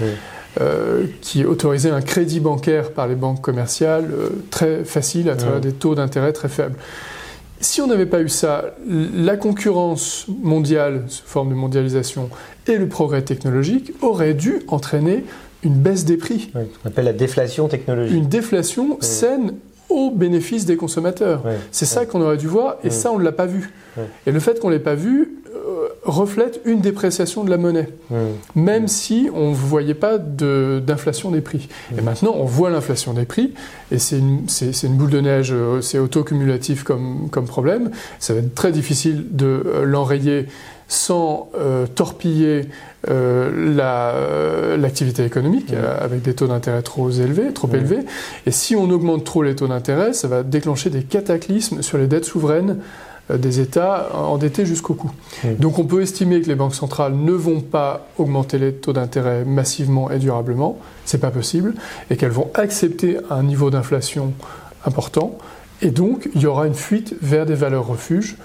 euh, 0.59 1.05
qui 1.21 1.45
autorisaient 1.45 1.91
un 1.91 2.01
crédit 2.01 2.39
bancaire 2.39 2.91
par 2.91 3.07
les 3.07 3.15
banques 3.15 3.41
commerciales 3.41 4.09
euh, 4.11 4.29
très 4.49 4.83
facile 4.83 5.29
à 5.29 5.35
travers 5.35 5.61
des 5.61 5.73
taux 5.73 5.93
d'intérêt 5.93 6.33
très 6.33 6.49
faibles. 6.49 6.75
Si 7.61 7.81
on 7.81 7.87
n'avait 7.87 8.05
pas 8.05 8.21
eu 8.21 8.29
ça, 8.29 8.73
la 8.87 9.35
concurrence 9.35 10.25
mondiale, 10.41 11.03
sous 11.07 11.25
forme 11.25 11.49
de 11.49 11.55
mondialisation, 11.55 12.29
et 12.67 12.77
le 12.77 12.87
progrès 12.87 13.21
technologique 13.21 13.91
auraient 14.01 14.33
dû 14.33 14.61
entraîner 14.69 15.25
une 15.63 15.73
baisse 15.73 16.05
des 16.05 16.15
prix. 16.15 16.51
on 16.55 16.87
appelle 16.87 17.05
la 17.05 17.13
déflation 17.13 17.67
technologique. 17.67 18.15
Une 18.15 18.29
déflation 18.29 18.97
saine 19.01 19.55
au 19.89 20.11
bénéfice 20.11 20.65
des 20.65 20.77
consommateurs. 20.77 21.43
C'est 21.71 21.85
ça 21.85 22.05
qu'on 22.05 22.21
aurait 22.21 22.37
dû 22.37 22.47
voir, 22.47 22.77
et 22.83 22.89
ça, 22.89 23.11
on 23.11 23.19
ne 23.19 23.23
l'a 23.23 23.31
pas 23.31 23.45
vu. 23.45 23.71
Et 24.25 24.31
le 24.31 24.39
fait 24.39 24.59
qu'on 24.59 24.69
ne 24.69 24.73
l'ait 24.73 24.79
pas 24.79 24.95
vu 24.95 25.39
euh, 25.53 25.87
reflète 26.03 26.61
une 26.65 26.79
dépréciation 26.79 27.43
de 27.43 27.49
la 27.49 27.57
monnaie, 27.57 27.89
même 28.55 28.87
si 28.87 29.29
on 29.33 29.49
ne 29.49 29.55
voyait 29.55 29.93
pas 29.93 30.17
d'inflation 30.17 31.31
des 31.31 31.41
prix. 31.41 31.67
Et 31.97 32.01
maintenant, 32.01 32.33
on 32.35 32.45
voit 32.45 32.69
l'inflation 32.69 33.13
des 33.13 33.25
prix, 33.25 33.53
et 33.91 33.97
c'est 33.97 34.19
une, 34.19 34.45
une, 34.83 34.95
boule 34.95 35.09
de 35.09 35.21
neige, 35.21 35.51
euh, 35.51 35.81
c'est 35.81 35.99
auto-cumulatif 35.99 36.83
comme, 36.83 37.29
comme, 37.31 37.45
problème. 37.45 37.91
Ça 38.19 38.33
va 38.33 38.39
être 38.39 38.53
très 38.53 38.71
difficile 38.71 39.25
de 39.31 39.45
euh, 39.45 39.85
l'enrayer 39.85 40.45
sans 40.89 41.49
torpiller 41.95 42.67
euh, 43.07 44.75
l'activité 44.77 45.23
économique 45.23 45.71
euh, 45.71 45.97
avec 46.01 46.21
des 46.21 46.33
taux 46.33 46.47
d'intérêt 46.47 46.81
trop 46.81 47.09
élevés, 47.09 47.53
trop 47.53 47.69
élevés. 47.69 47.99
Et 48.45 48.51
si 48.51 48.75
on 48.75 48.89
augmente 48.89 49.23
trop 49.23 49.41
les 49.41 49.55
taux 49.55 49.69
d'intérêt, 49.69 50.11
ça 50.11 50.27
va 50.27 50.43
déclencher 50.43 50.89
des 50.89 51.03
cataclysmes 51.03 51.81
sur 51.81 51.97
les 51.97 52.07
dettes 52.07 52.25
souveraines 52.25 52.79
euh, 53.31 53.37
des 53.37 53.61
États 53.61 54.09
endettés 54.13 54.65
jusqu'au 54.65 54.95
cou. 54.95 55.11
Donc 55.59 55.79
on 55.79 55.85
peut 55.85 56.01
estimer 56.01 56.41
que 56.41 56.47
les 56.47 56.55
banques 56.55 56.75
centrales 56.75 57.15
ne 57.15 57.31
vont 57.31 57.61
pas 57.61 58.05
augmenter 58.17 58.57
les 58.57 58.73
taux 58.73 58.91
d'intérêt 58.91 59.45
massivement 59.45 60.11
et 60.11 60.19
durablement, 60.19 60.77
c'est 61.05 61.21
pas 61.21 61.31
possible, 61.31 61.75
et 62.09 62.17
qu'elles 62.17 62.31
vont 62.31 62.51
accepter 62.53 63.17
un 63.29 63.43
niveau 63.43 63.69
d'inflation 63.69 64.33
important, 64.85 65.37
et 65.81 65.91
donc 65.91 66.29
il 66.35 66.41
y 66.41 66.47
aura 66.47 66.67
une 66.67 66.73
fuite 66.73 67.15
vers 67.21 67.45
des 67.45 67.55
valeurs 67.55 67.87
refuges 67.87 68.35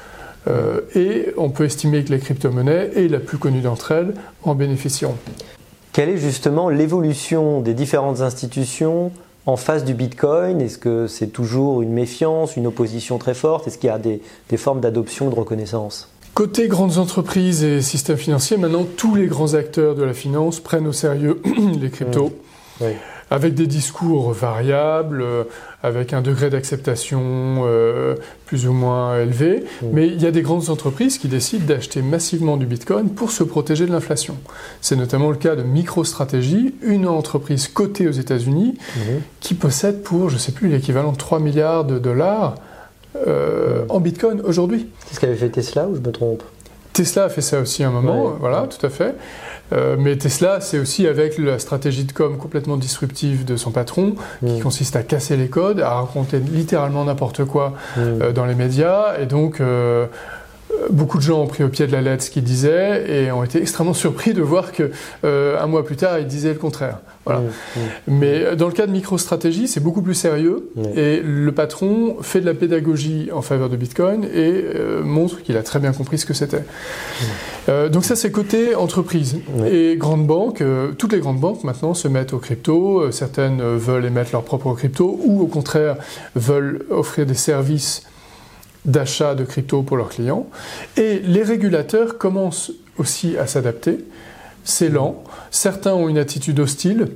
euh, 0.46 0.80
et 0.94 1.32
on 1.36 1.50
peut 1.50 1.64
estimer 1.64 2.04
que 2.04 2.10
les 2.10 2.18
crypto-monnaies, 2.18 2.90
et 2.94 3.08
la 3.08 3.20
plus 3.20 3.38
connue 3.38 3.60
d'entre 3.60 3.92
elles, 3.92 4.14
en 4.42 4.54
bénéficieront. 4.54 5.16
Quelle 5.92 6.08
est 6.08 6.18
justement 6.18 6.68
l'évolution 6.68 7.60
des 7.60 7.74
différentes 7.74 8.20
institutions 8.20 9.12
en 9.46 9.56
face 9.56 9.84
du 9.84 9.94
Bitcoin? 9.94 10.60
Est-ce 10.60 10.78
que 10.78 11.06
c'est 11.06 11.28
toujours 11.28 11.82
une 11.82 11.92
méfiance, 11.92 12.56
une 12.56 12.66
opposition 12.66 13.18
très 13.18 13.34
forte? 13.34 13.68
Est-ce 13.68 13.78
qu'il 13.78 13.88
y 13.88 13.92
a 13.92 13.98
des, 13.98 14.20
formes 14.56 14.80
d'adoption, 14.80 15.30
de 15.30 15.34
reconnaissance? 15.34 16.10
Côté 16.34 16.66
grandes 16.66 16.98
entreprises 16.98 17.62
et 17.62 17.80
systèmes 17.80 18.16
financiers, 18.16 18.56
maintenant 18.56 18.84
tous 18.96 19.14
les 19.14 19.26
grands 19.26 19.54
acteurs 19.54 19.94
de 19.94 20.02
la 20.02 20.14
finance 20.14 20.58
prennent 20.58 20.88
au 20.88 20.92
sérieux 20.92 21.40
les 21.80 21.90
cryptos. 21.90 22.30
Mmh. 22.80 22.84
Oui 22.84 22.92
avec 23.34 23.54
des 23.54 23.66
discours 23.66 24.32
variables, 24.32 25.20
euh, 25.20 25.42
avec 25.82 26.12
un 26.12 26.22
degré 26.22 26.50
d'acceptation 26.50 27.64
euh, 27.66 28.14
plus 28.46 28.68
ou 28.68 28.72
moins 28.72 29.18
élevé. 29.18 29.64
Mm. 29.82 29.86
Mais 29.92 30.06
il 30.06 30.22
y 30.22 30.26
a 30.26 30.30
des 30.30 30.42
grandes 30.42 30.70
entreprises 30.70 31.18
qui 31.18 31.26
décident 31.26 31.66
d'acheter 31.66 32.00
massivement 32.00 32.56
du 32.56 32.64
Bitcoin 32.64 33.10
pour 33.10 33.32
se 33.32 33.42
protéger 33.42 33.86
de 33.86 33.90
l'inflation. 33.90 34.36
C'est 34.80 34.94
notamment 34.94 35.30
le 35.30 35.36
cas 35.36 35.56
de 35.56 35.64
MicroStrategy, 35.64 36.76
une 36.82 37.08
entreprise 37.08 37.66
cotée 37.66 38.06
aux 38.06 38.12
États-Unis 38.12 38.78
mm. 38.96 39.00
qui 39.40 39.54
possède 39.54 40.04
pour, 40.04 40.28
je 40.28 40.34
ne 40.34 40.40
sais 40.40 40.52
plus, 40.52 40.68
l'équivalent 40.68 41.10
de 41.10 41.18
3 41.18 41.40
milliards 41.40 41.84
de 41.84 41.98
dollars 41.98 42.54
euh, 43.26 43.84
en 43.88 43.98
Bitcoin 43.98 44.42
aujourd'hui. 44.42 44.86
C'est 45.06 45.16
ce 45.16 45.20
qu'avait 45.20 45.34
fait 45.34 45.48
Tesla 45.48 45.88
ou 45.88 45.96
je 45.96 46.00
me 46.00 46.12
trompe? 46.12 46.44
Tesla 46.92 47.24
a 47.24 47.28
fait 47.28 47.40
ça 47.40 47.58
aussi 47.58 47.82
à 47.82 47.88
un 47.88 47.90
moment, 47.90 48.36
voilà, 48.38 48.68
tout 48.68 48.86
à 48.86 48.90
fait. 48.90 49.16
Euh, 49.72 49.96
mais 49.98 50.16
Tesla, 50.16 50.60
c'est 50.60 50.78
aussi 50.78 51.06
avec 51.06 51.38
la 51.38 51.58
stratégie 51.58 52.04
de 52.04 52.12
com 52.12 52.36
complètement 52.36 52.76
disruptive 52.76 53.44
de 53.44 53.56
son 53.56 53.70
patron, 53.70 54.14
qui 54.40 54.58
mm. 54.58 54.60
consiste 54.60 54.96
à 54.96 55.02
casser 55.02 55.36
les 55.36 55.48
codes, 55.48 55.80
à 55.80 55.94
raconter 55.94 56.38
littéralement 56.38 57.04
n'importe 57.04 57.44
quoi 57.44 57.74
mm. 57.96 58.00
euh, 58.00 58.32
dans 58.32 58.44
les 58.44 58.54
médias, 58.54 59.18
et 59.18 59.26
donc 59.26 59.60
euh, 59.60 60.06
beaucoup 60.90 61.18
de 61.18 61.22
gens 61.22 61.40
ont 61.40 61.46
pris 61.46 61.64
au 61.64 61.68
pied 61.68 61.86
de 61.86 61.92
la 61.92 62.00
lettre 62.00 62.24
ce 62.24 62.30
qu'il 62.30 62.44
disait 62.44 63.04
et 63.10 63.32
ont 63.32 63.44
été 63.44 63.60
extrêmement 63.60 63.94
surpris 63.94 64.34
de 64.34 64.42
voir 64.42 64.72
que 64.72 64.90
un 65.22 65.66
mois 65.66 65.84
plus 65.84 65.96
tard, 65.96 66.18
il 66.18 66.26
disait 66.26 66.52
le 66.52 66.58
contraire. 66.58 66.98
Voilà. 67.24 67.40
Mm, 67.40 67.80
Mais 68.08 68.56
dans 68.56 68.66
le 68.66 68.72
cas 68.72 68.86
de 68.86 68.92
MicroStratégie, 68.92 69.68
c'est 69.68 69.80
beaucoup 69.80 70.02
plus 70.02 70.14
sérieux 70.14 70.70
et 70.94 71.20
le 71.24 71.52
patron 71.52 72.16
fait 72.20 72.40
de 72.40 72.46
la 72.46 72.54
pédagogie 72.54 73.30
en 73.32 73.42
faveur 73.42 73.68
de 73.68 73.76
Bitcoin 73.76 74.24
et 74.24 74.64
montre 75.02 75.42
qu'il 75.42 75.56
a 75.56 75.62
très 75.62 75.78
bien 75.78 75.92
compris 75.92 76.18
ce 76.18 76.26
que 76.26 76.34
c'était. 76.34 76.64
Euh, 77.68 77.88
donc 77.88 78.04
ça 78.04 78.16
c'est 78.16 78.30
côté 78.30 78.74
entreprise. 78.74 79.38
Et 79.70 79.96
grandes 79.96 80.26
banques, 80.26 80.60
euh, 80.60 80.92
toutes 80.92 81.12
les 81.12 81.20
grandes 81.20 81.40
banques 81.40 81.64
maintenant 81.64 81.94
se 81.94 82.08
mettent 82.08 82.32
au 82.32 82.38
crypto, 82.38 83.00
euh, 83.00 83.10
certaines 83.10 83.62
veulent 83.62 84.04
émettre 84.04 84.30
leur 84.32 84.42
propre 84.42 84.72
crypto 84.74 85.18
ou 85.24 85.40
au 85.40 85.46
contraire 85.46 85.96
veulent 86.34 86.84
offrir 86.90 87.26
des 87.26 87.34
services 87.34 88.02
d'achat 88.84 89.34
de 89.34 89.44
crypto 89.44 89.82
pour 89.82 89.96
leurs 89.96 90.10
clients. 90.10 90.46
Et 90.96 91.18
les 91.18 91.42
régulateurs 91.42 92.18
commencent 92.18 92.72
aussi 92.98 93.36
à 93.36 93.46
s'adapter. 93.46 94.04
C'est 94.64 94.88
lent. 94.88 95.22
Certains 95.50 95.92
ont 95.92 96.08
une 96.08 96.18
attitude 96.18 96.60
hostile. 96.60 97.08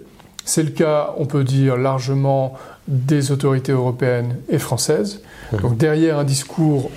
C'est 0.45 0.63
le 0.63 0.71
cas, 0.71 1.15
on 1.19 1.27
peut 1.27 1.45
dire, 1.45 1.77
largement 1.77 2.55
des 2.87 3.33
autorités 3.33 3.73
européennes 3.73 4.37
et 4.49 4.59
françaises. 4.59 5.21
Donc 5.61 5.77
derrière 5.77 6.19
un 6.19 6.25
discours 6.25 6.91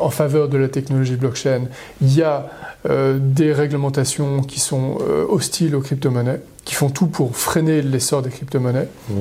en 0.00 0.10
faveur 0.10 0.48
de 0.48 0.56
la 0.56 0.68
technologie 0.68 1.16
blockchain, 1.16 1.62
il 2.00 2.14
y 2.14 2.22
a 2.22 2.48
euh, 2.90 3.16
des 3.18 3.54
réglementations 3.54 4.42
qui 4.42 4.60
sont 4.60 4.98
euh, 5.00 5.24
hostiles 5.26 5.74
aux 5.74 5.80
crypto-monnaies, 5.80 6.42
qui 6.66 6.74
font 6.74 6.90
tout 6.90 7.06
pour 7.06 7.34
freiner 7.34 7.80
l'essor 7.80 8.20
des 8.20 8.28
crypto-monnaies. 8.28 8.88
Mmh. 9.08 9.14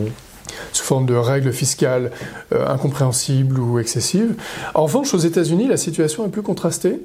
Sous 0.71 0.83
forme 0.83 1.05
de 1.05 1.15
règles 1.15 1.53
fiscales 1.53 2.11
euh, 2.53 2.67
incompréhensibles 2.67 3.59
ou 3.59 3.79
excessives. 3.79 4.35
En 4.73 4.83
revanche, 4.83 5.13
aux 5.13 5.19
États-Unis, 5.19 5.67
la 5.67 5.77
situation 5.77 6.25
est 6.25 6.29
plus 6.29 6.43
contrastée. 6.43 7.01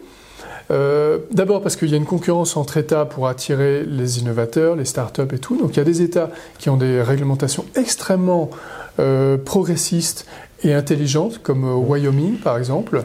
D'abord 1.31 1.63
parce 1.63 1.77
qu'il 1.77 1.89
y 1.89 1.95
a 1.95 1.97
une 1.97 2.05
concurrence 2.05 2.59
entre 2.59 2.77
États 2.77 3.07
pour 3.07 3.27
attirer 3.27 3.85
les 3.85 4.19
innovateurs, 4.19 4.77
les 4.77 4.85
startups 4.85 5.23
et 5.33 5.39
tout. 5.39 5.57
Donc 5.57 5.71
il 5.73 5.77
y 5.79 5.81
a 5.81 5.85
des 5.85 6.03
États 6.03 6.29
qui 6.59 6.69
ont 6.69 6.77
des 6.77 7.01
réglementations 7.01 7.65
extrêmement 7.75 8.51
progressistes 9.47 10.27
et 10.63 10.75
intelligentes, 10.75 11.41
comme 11.43 11.65
Wyoming 11.65 12.37
par 12.39 12.59
exemple. 12.59 13.05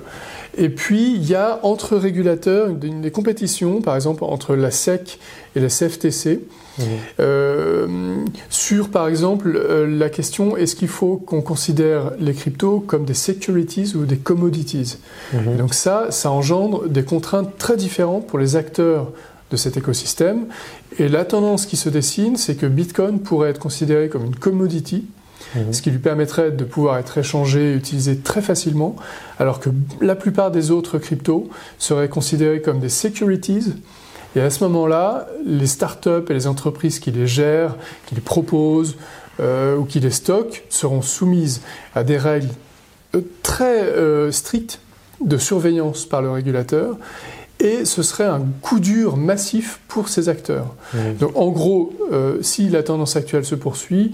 Et 0.56 0.70
puis, 0.70 1.16
il 1.16 1.28
y 1.28 1.34
a 1.34 1.60
entre 1.64 1.98
régulateurs 1.98 2.70
des 2.70 3.12
compétitions, 3.12 3.82
par 3.82 3.96
exemple 3.96 4.24
entre 4.24 4.56
la 4.56 4.70
SEC 4.70 5.18
et 5.56 5.60
la 5.60 5.68
CFTC, 5.68 6.42
mmh. 6.78 6.84
euh, 7.20 8.18
sur, 8.50 8.90
par 8.90 9.08
exemple, 9.08 9.56
euh, 9.56 9.88
la 9.88 10.10
question 10.10 10.56
est-ce 10.56 10.76
qu'il 10.76 10.90
faut 10.90 11.18
qu'on 11.18 11.42
considère 11.42 12.12
les 12.20 12.34
cryptos 12.34 12.82
comme 12.82 13.06
des 13.06 13.16
securities 13.16 13.94
ou 13.96 14.06
des 14.06 14.18
commodities? 14.18 14.98
Mmh. 15.34 15.58
Donc 15.58 15.74
ça, 15.74 16.08
ça 16.12 16.30
engendre 16.30 16.88
des 16.88 17.04
contraintes 17.04 17.58
très 17.58 17.76
différentes 17.76 18.28
pour 18.28 18.38
les 18.38 18.56
acteurs 18.56 19.12
de 19.50 19.58
cet 19.58 19.78
écosystème. 19.78 20.46
Et 21.00 21.08
la 21.08 21.26
tendance 21.26 21.66
qui 21.66 21.78
se 21.78 21.90
dessine, 21.90 22.38
c'est 22.38 22.56
que 22.56 22.68
Bitcoin 22.68 23.20
pourrait 23.20 23.50
être 23.50 23.60
considéré 23.60 24.08
comme 24.08 24.26
une 24.26 24.36
commodity, 24.36 25.06
Ce 25.72 25.82
qui 25.82 25.92
lui 25.92 26.00
permettrait 26.00 26.52
de 26.52 26.64
pouvoir 26.64 26.98
être 26.98 27.18
échangé 27.18 27.72
et 27.72 27.76
utilisé 27.76 28.18
très 28.18 28.42
facilement, 28.42 28.96
alors 29.40 29.60
que 29.60 29.70
la 30.02 30.16
plupart 30.16 30.52
des 30.52 30.72
autres 30.72 30.98
cryptos 30.98 31.50
seraient 31.78 32.10
considérés 32.10 32.62
comme 32.62 32.80
des 32.80 32.90
securities. 32.90 33.74
Et 34.36 34.42
à 34.42 34.50
ce 34.50 34.64
moment-là, 34.64 35.28
les 35.46 35.68
startups 35.68 36.26
et 36.30 36.34
les 36.34 36.48
entreprises 36.48 37.00
qui 37.00 37.12
les 37.12 37.28
gèrent, 37.28 37.76
qui 38.08 38.16
les 38.16 38.22
proposent 38.22 38.96
euh, 39.40 39.78
ou 39.78 39.86
qui 39.86 40.00
les 40.00 40.12
stockent 40.12 40.64
seront 40.70 41.02
soumises 41.02 41.62
à 41.96 42.04
des 42.04 42.18
règles 42.18 42.50
euh, 43.16 43.22
très 43.44 43.84
euh, 43.84 44.32
strictes 44.32 44.80
de 45.22 45.38
surveillance 45.38 46.06
par 46.06 46.22
le 46.22 46.32
régulateur 46.32 46.98
et 47.64 47.86
ce 47.86 48.04
serait 48.04 48.26
un 48.26 48.42
coup 48.62 48.80
dur 48.80 49.18
massif 49.18 49.80
pour 49.88 50.10
ces 50.10 50.30
acteurs. 50.30 50.76
Donc 51.20 51.32
en 51.36 51.50
gros, 51.50 51.94
si 52.42 52.70
la 52.70 52.84
tendance 52.84 53.16
actuelle 53.16 53.46
se 53.46 53.56
poursuit, 53.56 54.12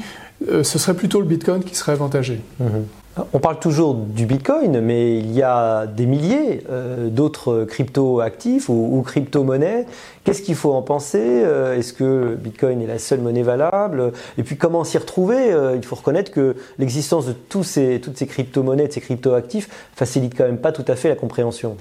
euh, 0.47 0.63
ce 0.63 0.79
serait 0.79 0.93
plutôt 0.93 1.19
le 1.19 1.25
Bitcoin 1.25 1.63
qui 1.63 1.75
serait 1.75 1.91
avantagé. 1.91 2.41
Mhm. 2.59 2.85
On 3.33 3.39
parle 3.39 3.59
toujours 3.59 3.95
du 3.95 4.25
Bitcoin, 4.25 4.79
mais 4.79 5.17
il 5.17 5.33
y 5.33 5.41
a 5.41 5.88
des 5.88 6.05
milliers 6.05 6.63
euh, 6.69 7.09
d'autres 7.09 7.65
crypto-actifs 7.65 8.69
ou, 8.69 9.03
crypto-monnaies. 9.05 9.88
Qu'est-ce 10.23 10.41
qu'il 10.41 10.55
faut 10.55 10.71
en 10.71 10.81
penser 10.81 11.19
euh, 11.21 11.77
Est-ce 11.77 11.91
que 11.91 12.35
Bitcoin 12.35 12.81
est 12.81 12.88
la 12.88 12.97
seule 12.97 13.19
monnaie 13.19 13.41
valable? 13.41 14.13
Et 14.38 14.43
puis 14.43 14.55
comment 14.55 14.85
s'y 14.85 14.97
retrouver? 14.97 15.53
Il 15.75 15.83
faut 15.83 15.97
reconnaître 15.97 16.31
que 16.31 16.55
l'existence 16.77 17.25
de 17.25 17.33
tous 17.33 17.63
ces, 17.63 17.99
toutes 17.99 18.17
ces 18.17 18.27
crypto-monnaies, 18.27 18.88
de 18.88 18.93
ces 18.93 19.01
crypto-actifs, 19.01 19.67
facilite 19.95 20.38
quand 20.38 20.45
même 20.45 20.59
pas 20.59 20.71
tout 20.71 20.85
à 20.88 20.95
fait 20.95 21.09
la 21.09 21.15
compréhension. 21.15 21.75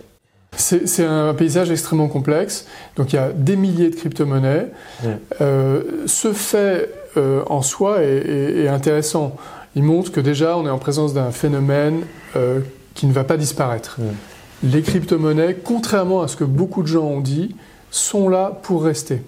C'est 0.59 1.05
un 1.05 1.33
paysage 1.35 1.71
extrêmement 1.71 2.09
complexe. 2.09 2.66
Donc 2.97 3.12
il 3.12 3.16
y 3.16 3.18
a 3.18 3.31
des 3.31 3.57
milliers 3.57 3.90
de 3.90 3.94
crypto-monnaies. 3.94 4.66
ce 5.40 6.33
fait 6.33 6.90
euh, 7.18 7.42
en 7.47 7.62
soi 7.62 8.03
est, 8.03 8.68
intéressant. 8.68 9.37
Il 9.75 9.83
montre 9.83 10.12
que 10.12 10.21
déjà 10.21 10.57
on 10.57 10.66
est 10.66 10.71
en 10.71 10.79
présence 10.79 11.14
d'un 11.14 11.31
phénomène 11.31 12.03
euh, 12.37 12.61
qui 12.94 13.07
ne 13.07 13.12
va 13.12 13.25
pas 13.25 13.37
disparaître. 13.37 13.99
Les 14.62 14.83
crypto-monnaies, 14.83 15.57
contrairement 15.62 16.23
à 16.23 16.29
ce 16.29 16.37
que 16.37 16.44
beaucoup 16.44 16.83
de 16.83 16.88
gens 16.88 17.05
ont 17.05 17.21
dit, 17.21 17.55
sont 17.90 18.29
là 18.29 18.59
pour 18.62 18.85
rester. 18.85 19.23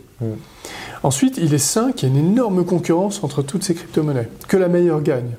Ensuite, 1.02 1.38
il 1.38 1.54
est 1.54 1.58
sain 1.58 1.92
qu'il 1.92 2.08
y 2.08 2.12
ait 2.12 2.18
une 2.18 2.32
énorme 2.32 2.64
concurrence 2.64 3.24
entre 3.24 3.42
toutes 3.42 3.62
ces 3.62 3.74
crypto-monnaies, 3.74 4.28
que 4.48 4.56
la 4.56 4.68
meilleure 4.68 5.00
gagne. 5.02 5.30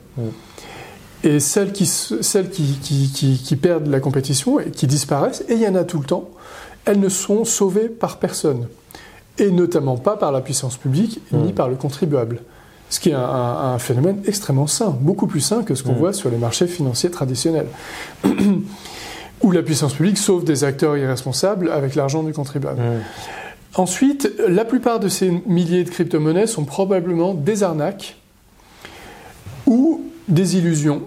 Et 1.24 1.40
celles, 1.40 1.72
qui, 1.72 1.86
celles 1.86 2.50
qui, 2.50 2.80
qui, 3.44 3.56
perdent 3.56 3.88
la 3.88 4.00
compétition 4.00 4.60
et 4.60 4.72
qui 4.72 4.88
disparaissent, 4.88 5.44
et 5.48 5.54
il 5.54 5.62
y 5.62 5.68
en 5.68 5.76
a 5.76 5.84
tout 5.84 6.00
le 6.00 6.06
temps, 6.06 6.30
elles 6.86 7.00
ne 7.00 7.10
sont 7.10 7.46
sauvées 7.46 7.90
par 7.90 8.18
personne 8.18 8.68
et 9.38 9.52
notamment 9.52 9.98
pas 9.98 10.18
par 10.18 10.32
la 10.32 10.42
puissance 10.42 10.78
publique 10.78 11.22
ni 11.32 11.52
hmm. 11.52 11.56
par 11.56 11.70
le 11.70 11.76
contribuable. 11.76 12.42
Ce 12.90 13.00
qui 13.00 13.10
est 13.10 13.16
un, 13.16 13.78
phénomène 13.80 14.22
extrêmement 14.28 14.68
sain, 14.68 14.90
beaucoup 15.00 15.26
plus 15.26 15.40
sain 15.40 15.64
que 15.64 15.76
ce 15.76 15.84
qu'on 15.84 15.94
hmm. 15.94 15.98
voit 15.98 16.14
sur 16.14 16.30
les 16.30 16.38
marchés 16.38 16.68
financiers 16.68 17.10
traditionnels, 17.10 17.68
où 19.42 19.52
la 19.52 19.64
puissance 19.64 19.94
publique 19.94 20.18
sauve 20.18 20.44
des 20.44 20.64
acteurs 20.64 20.98
irresponsables 20.98 21.72
avec 21.72 21.96
l'argent 21.96 22.24
du 22.24 22.34
contribuable. 22.34 22.82
Hmm. 22.82 23.02
Ensuite, 23.76 24.30
la 24.48 24.66
plupart 24.66 25.00
de 25.00 25.08
ces 25.08 25.32
milliers 25.46 25.86
de 25.86 25.90
crypto-monnaies 25.90 26.48
sont 26.48 26.66
probablement 26.66 27.34
des 27.34 27.64
arnaques 27.64 28.18
ou 29.66 30.02
des 30.32 30.58
illusions. 30.58 31.04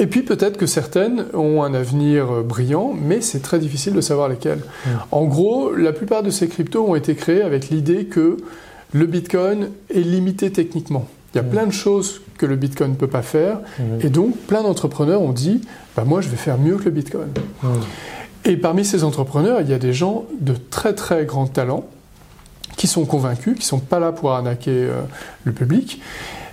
Et 0.00 0.06
puis 0.06 0.22
peut-être 0.22 0.56
que 0.58 0.66
certaines 0.66 1.24
ont 1.34 1.62
un 1.64 1.74
avenir 1.74 2.30
euh, 2.30 2.42
brillant, 2.42 2.94
mais 2.94 3.20
c'est 3.20 3.40
très 3.40 3.58
difficile 3.58 3.94
de 3.94 4.00
savoir 4.00 4.28
lesquelles. 4.28 4.60
Mm. 4.60 4.90
En 5.10 5.24
gros, 5.24 5.74
la 5.74 5.92
plupart 5.92 6.22
de 6.22 6.30
ces 6.30 6.46
cryptos 6.46 6.86
ont 6.86 6.94
été 6.94 7.14
créés 7.16 7.42
avec 7.42 7.68
l'idée 7.68 8.04
que 8.04 8.36
le 8.92 9.06
Bitcoin 9.06 9.70
est 9.92 10.00
limité 10.00 10.52
techniquement. 10.52 11.08
Il 11.34 11.38
y 11.38 11.40
a 11.40 11.42
mm. 11.42 11.50
plein 11.50 11.66
de 11.66 11.72
choses 11.72 12.20
que 12.38 12.46
le 12.46 12.54
Bitcoin 12.54 12.92
ne 12.92 12.96
peut 12.96 13.08
pas 13.08 13.22
faire, 13.22 13.58
et 14.00 14.10
donc 14.10 14.36
plein 14.36 14.62
d'entrepreneurs 14.62 15.20
ont 15.20 15.32
dit 15.32 15.62
bah, 15.96 16.04
Moi, 16.04 16.20
je 16.20 16.28
vais 16.28 16.36
faire 16.36 16.58
mieux 16.58 16.76
que 16.76 16.84
le 16.84 16.92
Bitcoin. 16.92 17.30
Et 18.44 18.56
parmi 18.56 18.84
ces 18.84 19.02
entrepreneurs, 19.02 19.60
il 19.60 19.68
y 19.68 19.74
a 19.74 19.78
des 19.78 19.92
gens 19.92 20.24
de 20.40 20.54
très 20.70 20.94
très 20.94 21.24
grand 21.24 21.48
talent 21.48 21.84
qui 22.76 22.86
sont 22.86 23.04
convaincus, 23.04 23.54
qui 23.54 23.62
ne 23.62 23.64
sont 23.64 23.80
pas 23.80 23.98
là 23.98 24.12
pour 24.12 24.30
arnaquer 24.30 24.70
euh, 24.70 25.00
le 25.42 25.52
public, 25.52 26.00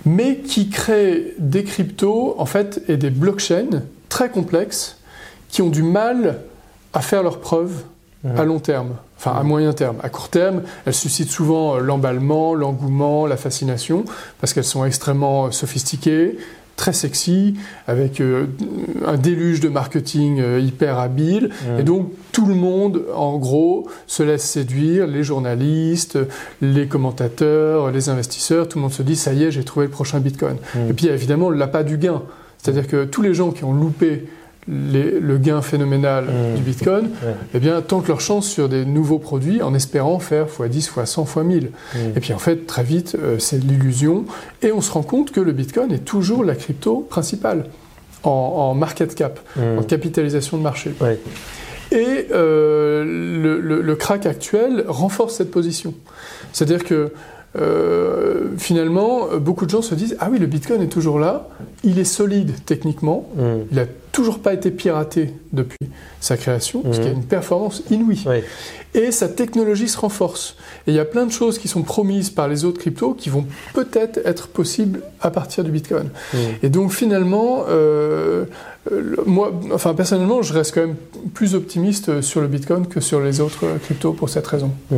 mais 0.06 0.38
qui 0.38 0.70
créent 0.70 1.34
des 1.38 1.64
cryptos 1.64 2.34
en 2.38 2.46
fait 2.46 2.82
et 2.88 2.96
des 2.96 3.10
blockchains 3.10 3.82
très 4.08 4.30
complexes 4.30 4.98
qui 5.48 5.60
ont 5.62 5.68
du 5.68 5.82
mal 5.82 6.40
à 6.94 7.00
faire 7.00 7.22
leurs 7.22 7.40
preuves 7.40 7.84
à 8.36 8.44
long 8.44 8.58
terme, 8.58 8.96
enfin 9.18 9.38
à 9.38 9.42
moyen 9.44 9.72
terme. 9.72 9.98
À 10.02 10.08
court 10.08 10.30
terme, 10.30 10.62
elles 10.84 10.94
suscitent 10.94 11.30
souvent 11.30 11.78
l'emballement, 11.78 12.54
l'engouement, 12.54 13.26
la 13.26 13.36
fascination, 13.36 14.04
parce 14.40 14.52
qu'elles 14.52 14.64
sont 14.64 14.84
extrêmement 14.84 15.52
sophistiquées, 15.52 16.38
très 16.76 16.92
sexy, 16.92 17.54
avec 17.86 18.20
euh, 18.20 18.46
un 19.06 19.16
déluge 19.16 19.60
de 19.60 19.68
marketing 19.68 20.40
euh, 20.40 20.60
hyper 20.60 20.98
habile. 20.98 21.50
Et 21.78 21.82
donc 21.82 22.12
tout 22.32 22.46
le 22.46 22.54
monde, 22.54 23.02
en 23.14 23.38
gros, 23.38 23.88
se 24.06 24.22
laisse 24.22 24.44
séduire, 24.44 25.06
les 25.06 25.24
journalistes, 25.24 26.18
les 26.60 26.86
commentateurs, 26.86 27.90
les 27.90 28.08
investisseurs, 28.08 28.68
tout 28.68 28.78
le 28.78 28.82
monde 28.82 28.92
se 28.92 29.02
dit, 29.02 29.16
ça 29.16 29.32
y 29.32 29.44
est, 29.44 29.50
j'ai 29.50 29.64
trouvé 29.64 29.86
le 29.86 29.92
prochain 29.92 30.20
Bitcoin. 30.20 30.56
Et 30.88 30.92
puis 30.92 31.08
évidemment 31.08 31.50
l'appât 31.50 31.82
du 31.82 31.98
gain. 31.98 32.22
C'est-à-dire 32.58 32.86
que 32.86 33.04
tous 33.04 33.22
les 33.22 33.32
gens 33.32 33.52
qui 33.52 33.64
ont 33.64 33.72
loupé 33.72 34.24
le 34.68 35.38
gain 35.38 35.62
phénoménal 35.62 36.24
mmh. 36.24 36.56
du 36.56 36.62
Bitcoin, 36.62 37.10
eh 37.54 37.58
bien, 37.58 37.80
tentent 37.82 38.08
leur 38.08 38.20
chance 38.20 38.48
sur 38.48 38.68
des 38.68 38.84
nouveaux 38.84 39.18
produits 39.18 39.62
en 39.62 39.74
espérant 39.74 40.18
faire 40.18 40.46
x10, 40.46 40.90
x100, 40.90 41.26
x1000. 41.26 41.68
Et 42.16 42.20
puis 42.20 42.32
en 42.32 42.38
fait, 42.38 42.66
très 42.66 42.82
vite, 42.82 43.16
euh, 43.20 43.38
c'est 43.38 43.62
l'illusion. 43.62 44.24
Et 44.62 44.72
on 44.72 44.80
se 44.80 44.90
rend 44.90 45.02
compte 45.02 45.30
que 45.30 45.40
le 45.40 45.52
Bitcoin 45.52 45.92
est 45.92 46.04
toujours 46.04 46.44
la 46.44 46.54
crypto 46.54 47.06
principale 47.08 47.66
en, 48.24 48.74
market 48.74 49.14
cap, 49.14 49.38
mmh. 49.54 49.78
en 49.78 49.82
capitalisation 49.82 50.56
de 50.56 50.62
marché. 50.62 50.92
Et 51.92 52.26
euh, 52.32 53.04
le, 53.04 53.80
le, 53.80 53.94
crack 53.94 54.26
actuel 54.26 54.84
renforce 54.88 55.36
cette 55.36 55.52
position. 55.52 55.94
C'est-à-dire 56.52 56.82
que 56.82 57.12
euh, 57.56 58.48
finalement, 58.58 59.28
beaucoup 59.38 59.64
de 59.64 59.70
gens 59.70 59.82
se 59.82 59.94
disent 59.94 60.16
Ah 60.18 60.28
oui, 60.30 60.40
le 60.40 60.46
Bitcoin 60.46 60.82
est 60.82 60.88
toujours 60.88 61.20
là, 61.20 61.48
il 61.84 62.00
est 62.00 62.04
solide 62.04 62.52
techniquement, 62.66 63.28
mmh. 63.36 63.42
il 63.70 63.76
n'a 63.76 63.84
toujours 64.16 64.38
pas 64.38 64.54
été 64.54 64.70
piraté 64.70 65.28
depuis 65.52 65.90
sa 66.20 66.38
création, 66.38 66.80
parce 66.80 66.96
qu'il 66.96 67.06
y 67.06 67.10
a 67.10 67.12
mmh. 67.12 67.16
une 67.16 67.24
performance 67.24 67.82
inouïe. 67.90 68.24
Et 68.94 69.10
sa 69.10 69.28
technologie 69.28 69.88
se 69.88 69.98
renforce. 69.98 70.56
Et 70.86 70.92
il 70.92 70.94
y 70.94 70.98
a 70.98 71.04
plein 71.04 71.26
de 71.26 71.30
choses 71.30 71.58
qui 71.58 71.68
sont 71.68 71.82
promises 71.82 72.30
par 72.30 72.48
les 72.48 72.64
autres 72.64 72.78
cryptos 72.78 73.12
qui 73.12 73.28
vont 73.28 73.44
peut-être 73.74 74.18
être 74.24 74.48
possibles 74.48 75.02
à 75.20 75.30
partir 75.30 75.64
du 75.64 75.70
Bitcoin. 75.70 76.08
Mmh. 76.32 76.36
Et 76.62 76.70
donc 76.70 76.92
finalement, 76.92 77.66
euh, 77.68 78.46
euh, 78.90 79.16
moi, 79.26 79.52
enfin 79.74 79.92
personnellement, 79.92 80.40
je 80.40 80.54
reste 80.54 80.72
quand 80.72 80.86
même 80.86 80.96
plus 81.34 81.54
optimiste 81.54 82.22
sur 82.22 82.40
le 82.40 82.48
Bitcoin 82.48 82.86
que 82.86 83.00
sur 83.00 83.20
les 83.20 83.42
autres 83.42 83.66
cryptos 83.82 84.14
pour 84.14 84.30
cette 84.30 84.46
raison. 84.46 84.70
Mmh. 84.90 84.96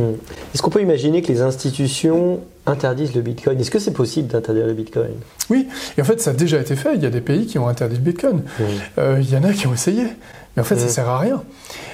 Est-ce 0.53 0.61
qu'on 0.61 0.69
peut 0.69 0.81
imaginer 0.81 1.21
que 1.21 1.27
les 1.27 1.41
institutions 1.41 2.39
interdisent 2.69 3.15
le 3.15 3.21
Bitcoin 3.21 3.59
Est-ce 3.59 3.71
que 3.71 3.79
c'est 3.79 3.93
possible 3.93 4.27
d'interdire 4.27 4.67
le 4.67 4.73
Bitcoin? 4.73 5.11
Oui, 5.49 5.67
et 5.97 6.01
en 6.01 6.05
fait, 6.05 6.21
ça 6.21 6.31
a 6.31 6.33
déjà 6.33 6.59
été 6.59 6.75
fait. 6.75 6.95
Il 6.95 7.03
y 7.03 7.05
a 7.05 7.09
des 7.09 7.21
pays 7.21 7.45
qui 7.45 7.59
ont 7.59 7.67
interdit 7.67 7.95
le 7.95 8.01
Bitcoin. 8.01 8.37
Mmh. 8.37 8.63
Euh, 8.97 9.17
il 9.19 9.29
y 9.29 9.37
en 9.37 9.43
a 9.43 9.51
qui 9.53 9.67
ont 9.67 9.73
essayé, 9.73 10.03
mais 10.55 10.61
en 10.61 10.65
fait, 10.65 10.77
ça 10.77 10.85
ne 10.85 10.89
sert 10.89 11.09
à 11.09 11.19
rien. 11.19 11.43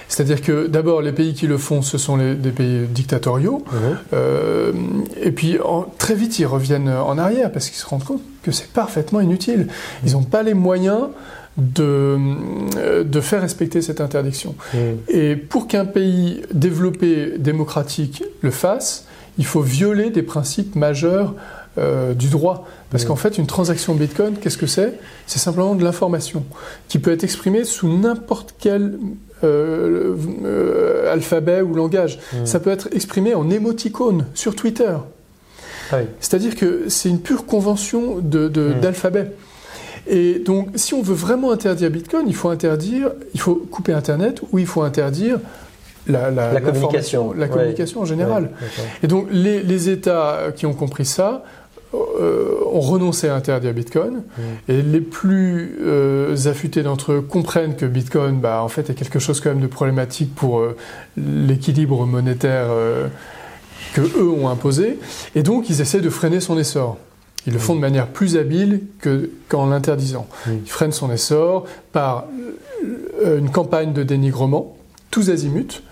C'est-à-dire 0.08 0.42
que 0.42 0.68
d'abord, 0.68 1.02
les 1.02 1.12
pays 1.12 1.34
qui 1.34 1.48
le 1.48 1.58
font, 1.58 1.82
ce 1.82 1.98
sont 1.98 2.16
les, 2.16 2.36
des 2.36 2.52
pays 2.52 2.86
dictatoriaux, 2.88 3.64
euh, 4.14 4.72
et 5.22 5.32
puis 5.32 5.58
très 5.98 6.14
vite, 6.14 6.38
ils 6.40 6.46
reviennent 6.46 6.90
en 6.90 7.18
arrière 7.18 7.52
parce 7.52 7.70
qu'ils 7.70 7.80
se 7.80 7.86
rendent 7.88 8.04
compte 8.04 8.22
que 8.44 8.52
c'est 8.52 8.72
parfaitement 8.72 9.20
inutile. 9.20 9.68
Ils 10.06 10.14
n'ont 10.14 10.24
pas 10.24 10.44
les 10.44 10.54
moyens 10.54 11.08
de, 11.58 12.18
euh, 12.78 13.04
de 13.04 13.22
faire 13.22 13.42
respecter 13.42 13.82
cette 13.82 14.02
interdiction. 14.02 14.56
Et 15.08 15.36
pour 15.36 15.68
qu'un 15.68 15.86
pays 15.86 16.42
développé, 16.54 17.34
démocratique, 17.38 18.24
le 18.42 18.52
fasse, 18.52 19.06
il 19.38 19.46
faut 19.46 19.62
violer 19.62 20.10
des 20.10 20.24
principes 20.24 20.76
majeurs 20.76 21.36
euh, 21.78 22.14
du 22.14 22.30
droit. 22.30 22.66
Parce 22.90 23.04
qu'en 23.04 23.18
fait, 23.18 23.38
une 23.38 23.48
transaction 23.48 23.96
Bitcoin, 23.96 24.36
qu'est-ce 24.40 24.58
que 24.58 24.68
c'est? 24.68 24.94
C'est 25.28 25.40
simplement 25.40 25.76
de 25.76 25.84
l'information 25.84 26.46
qui 26.88 27.00
peut 27.00 27.12
être 27.12 27.26
exprimée 27.26 27.66
sous 27.66 27.90
n'importe 27.90 28.56
quel 28.58 28.98
euh, 29.44 31.12
alphabet 31.12 31.62
ou 31.62 31.74
langage. 31.74 32.20
Ça 32.46 32.62
peut 32.62 32.70
être 32.70 32.88
exprimé 32.94 33.36
en 33.36 33.50
émoticône 33.50 34.26
sur 34.34 34.56
Twitter. 34.56 34.96
Ah 35.92 35.98
C'est-à-dire 36.22 36.56
que 36.56 36.86
c'est 36.88 37.10
une 37.10 37.20
pure 37.20 37.46
convention 37.46 38.20
d'alphabet. 38.20 39.34
De, 40.08 40.14
Et 40.14 40.40
donc, 40.40 40.70
si 40.76 40.94
on 40.94 41.02
veut 41.02 41.14
vraiment 41.14 41.52
interdire 41.52 41.92
Bitcoin, 41.92 42.26
il 42.28 42.36
faut 42.36 42.50
interdire, 42.50 43.12
il 43.34 43.40
faut 43.40 43.56
couper 43.56 43.92
Internet 43.92 44.42
ou 44.52 44.60
il 44.60 44.66
faut 44.66 44.82
interdire 44.82 45.40
la, 46.08 46.62
communication, 46.62 47.34
la 47.34 47.48
communication 47.48 48.02
en 48.02 48.06
général. 48.06 48.52
et 49.04 49.08
donc, 49.08 49.28
les, 49.32 49.90
États 49.90 50.52
qui 50.56 50.66
ont 50.66 50.74
compris 50.74 51.06
ça 51.06 51.44
euh, 51.94 52.56
ont 52.72 52.82
renoncé 52.82 53.28
à 53.28 53.36
interdire 53.36 53.74
Bitcoin. 53.74 54.16
Mm. 54.16 54.42
Et 54.70 54.82
les 54.82 55.02
plus 55.02 55.78
euh, 55.82 56.36
affûtés 56.48 56.84
d'entre 56.84 57.14
eux 57.14 57.22
comprennent 57.22 57.76
que 57.76 57.86
Bitcoin, 57.86 58.40
bah, 58.40 58.62
en 58.64 58.68
fait, 58.68 58.90
est 58.90 58.96
quelque 58.96 59.20
chose 59.20 59.40
quand 59.40 59.50
même 59.50 59.62
de 59.62 59.68
problématique 59.68 60.34
pour 60.36 60.60
euh, 60.60 60.76
l'équilibre 61.18 62.06
monétaire 62.06 62.68
que 63.94 64.02
eux 64.02 64.30
ont 64.30 64.50
imposé. 64.50 65.00
Et 65.36 65.44
donc, 65.44 65.70
ils 65.70 65.82
essaient 65.82 66.02
de 66.02 66.10
freiner 66.10 66.40
son 66.40 66.58
essor. 66.58 66.98
Ils 67.48 67.54
le 67.54 67.60
font 67.60 67.76
de 67.76 67.80
manière 67.80 68.08
plus 68.08 68.38
habile 68.38 68.82
qu'en 69.48 69.68
l'interdisant. 69.68 70.28
Ils 70.48 70.70
freinent 70.70 70.92
son 70.92 71.12
essor 71.12 71.66
par 71.92 72.26
une 73.24 73.52
campagne 73.52 73.94
de 73.94 74.02
dénigrement, 74.02 74.76
tous 75.12 75.30
azimuts, 75.30 75.84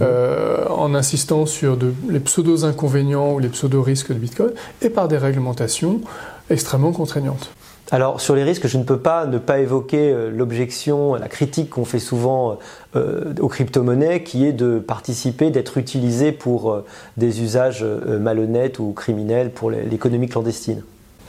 euh, 0.00 0.66
en 0.68 0.94
insistant 0.94 1.46
sur 1.46 1.76
les 2.08 2.20
pseudo-inconvénients 2.20 3.32
ou 3.32 3.38
les 3.38 3.48
pseudo-risques 3.48 4.12
de 4.12 4.18
Bitcoin, 4.18 4.50
et 4.82 4.90
par 4.90 5.08
des 5.08 5.18
réglementations 5.18 6.00
extrêmement 6.48 6.92
contraignantes. 6.92 7.50
Alors 7.92 8.20
sur 8.20 8.36
les 8.36 8.44
risques, 8.44 8.68
je 8.68 8.78
ne 8.78 8.84
peux 8.84 8.98
pas 8.98 9.26
ne 9.26 9.38
pas 9.38 9.58
évoquer 9.58 10.12
euh, 10.12 10.30
l'objection, 10.30 11.16
la 11.16 11.28
critique 11.28 11.70
qu'on 11.70 11.84
fait 11.84 11.98
souvent 11.98 12.58
euh, 12.94 13.34
aux 13.40 13.48
crypto-monnaies, 13.48 14.22
qui 14.22 14.46
est 14.46 14.52
de 14.52 14.78
participer, 14.78 15.50
d'être 15.50 15.76
utilisé 15.76 16.32
pour 16.32 16.82
des 17.16 17.42
usages 17.42 17.84
malhonnêtes 17.84 18.78
ou 18.78 18.92
criminels 18.92 19.50
pour 19.50 19.70
l'économie 19.70 20.28
clandestine. 20.28 20.82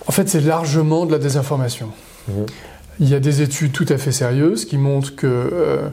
En 0.07 0.11
fait, 0.11 0.29
c'est 0.29 0.41
largement 0.41 1.05
de 1.05 1.11
la 1.11 1.19
désinformation. 1.19 1.89
Mmh. 2.27 2.31
Il 2.99 3.09
y 3.09 3.15
a 3.15 3.19
des 3.19 3.41
études 3.41 3.71
tout 3.71 3.85
à 3.89 3.97
fait 3.97 4.11
sérieuses 4.11 4.65
qui 4.65 4.77
montrent 4.77 5.15
que 5.15 5.91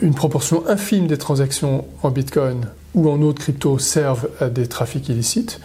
une 0.00 0.14
proportion 0.14 0.64
infime 0.68 1.06
des 1.06 1.18
transactions 1.18 1.84
en 2.02 2.10
Bitcoin 2.10 2.66
ou 2.94 3.08
en 3.10 3.20
autres 3.22 3.42
cryptos 3.42 3.78
servent 3.78 4.28
à 4.40 4.48
des 4.48 4.66
trafics 4.66 5.08
illicites, 5.08 5.60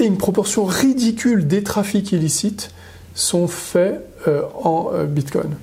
et 0.00 0.04
une 0.04 0.18
proportion 0.18 0.64
ridicule 0.64 1.46
des 1.46 1.62
trafics 1.62 2.12
illicites 2.12 2.70
sont 3.14 3.48
faits 3.48 4.04
euh, 4.28 4.42
en 4.62 4.90
euh, 4.92 5.04
Bitcoin. 5.04 5.54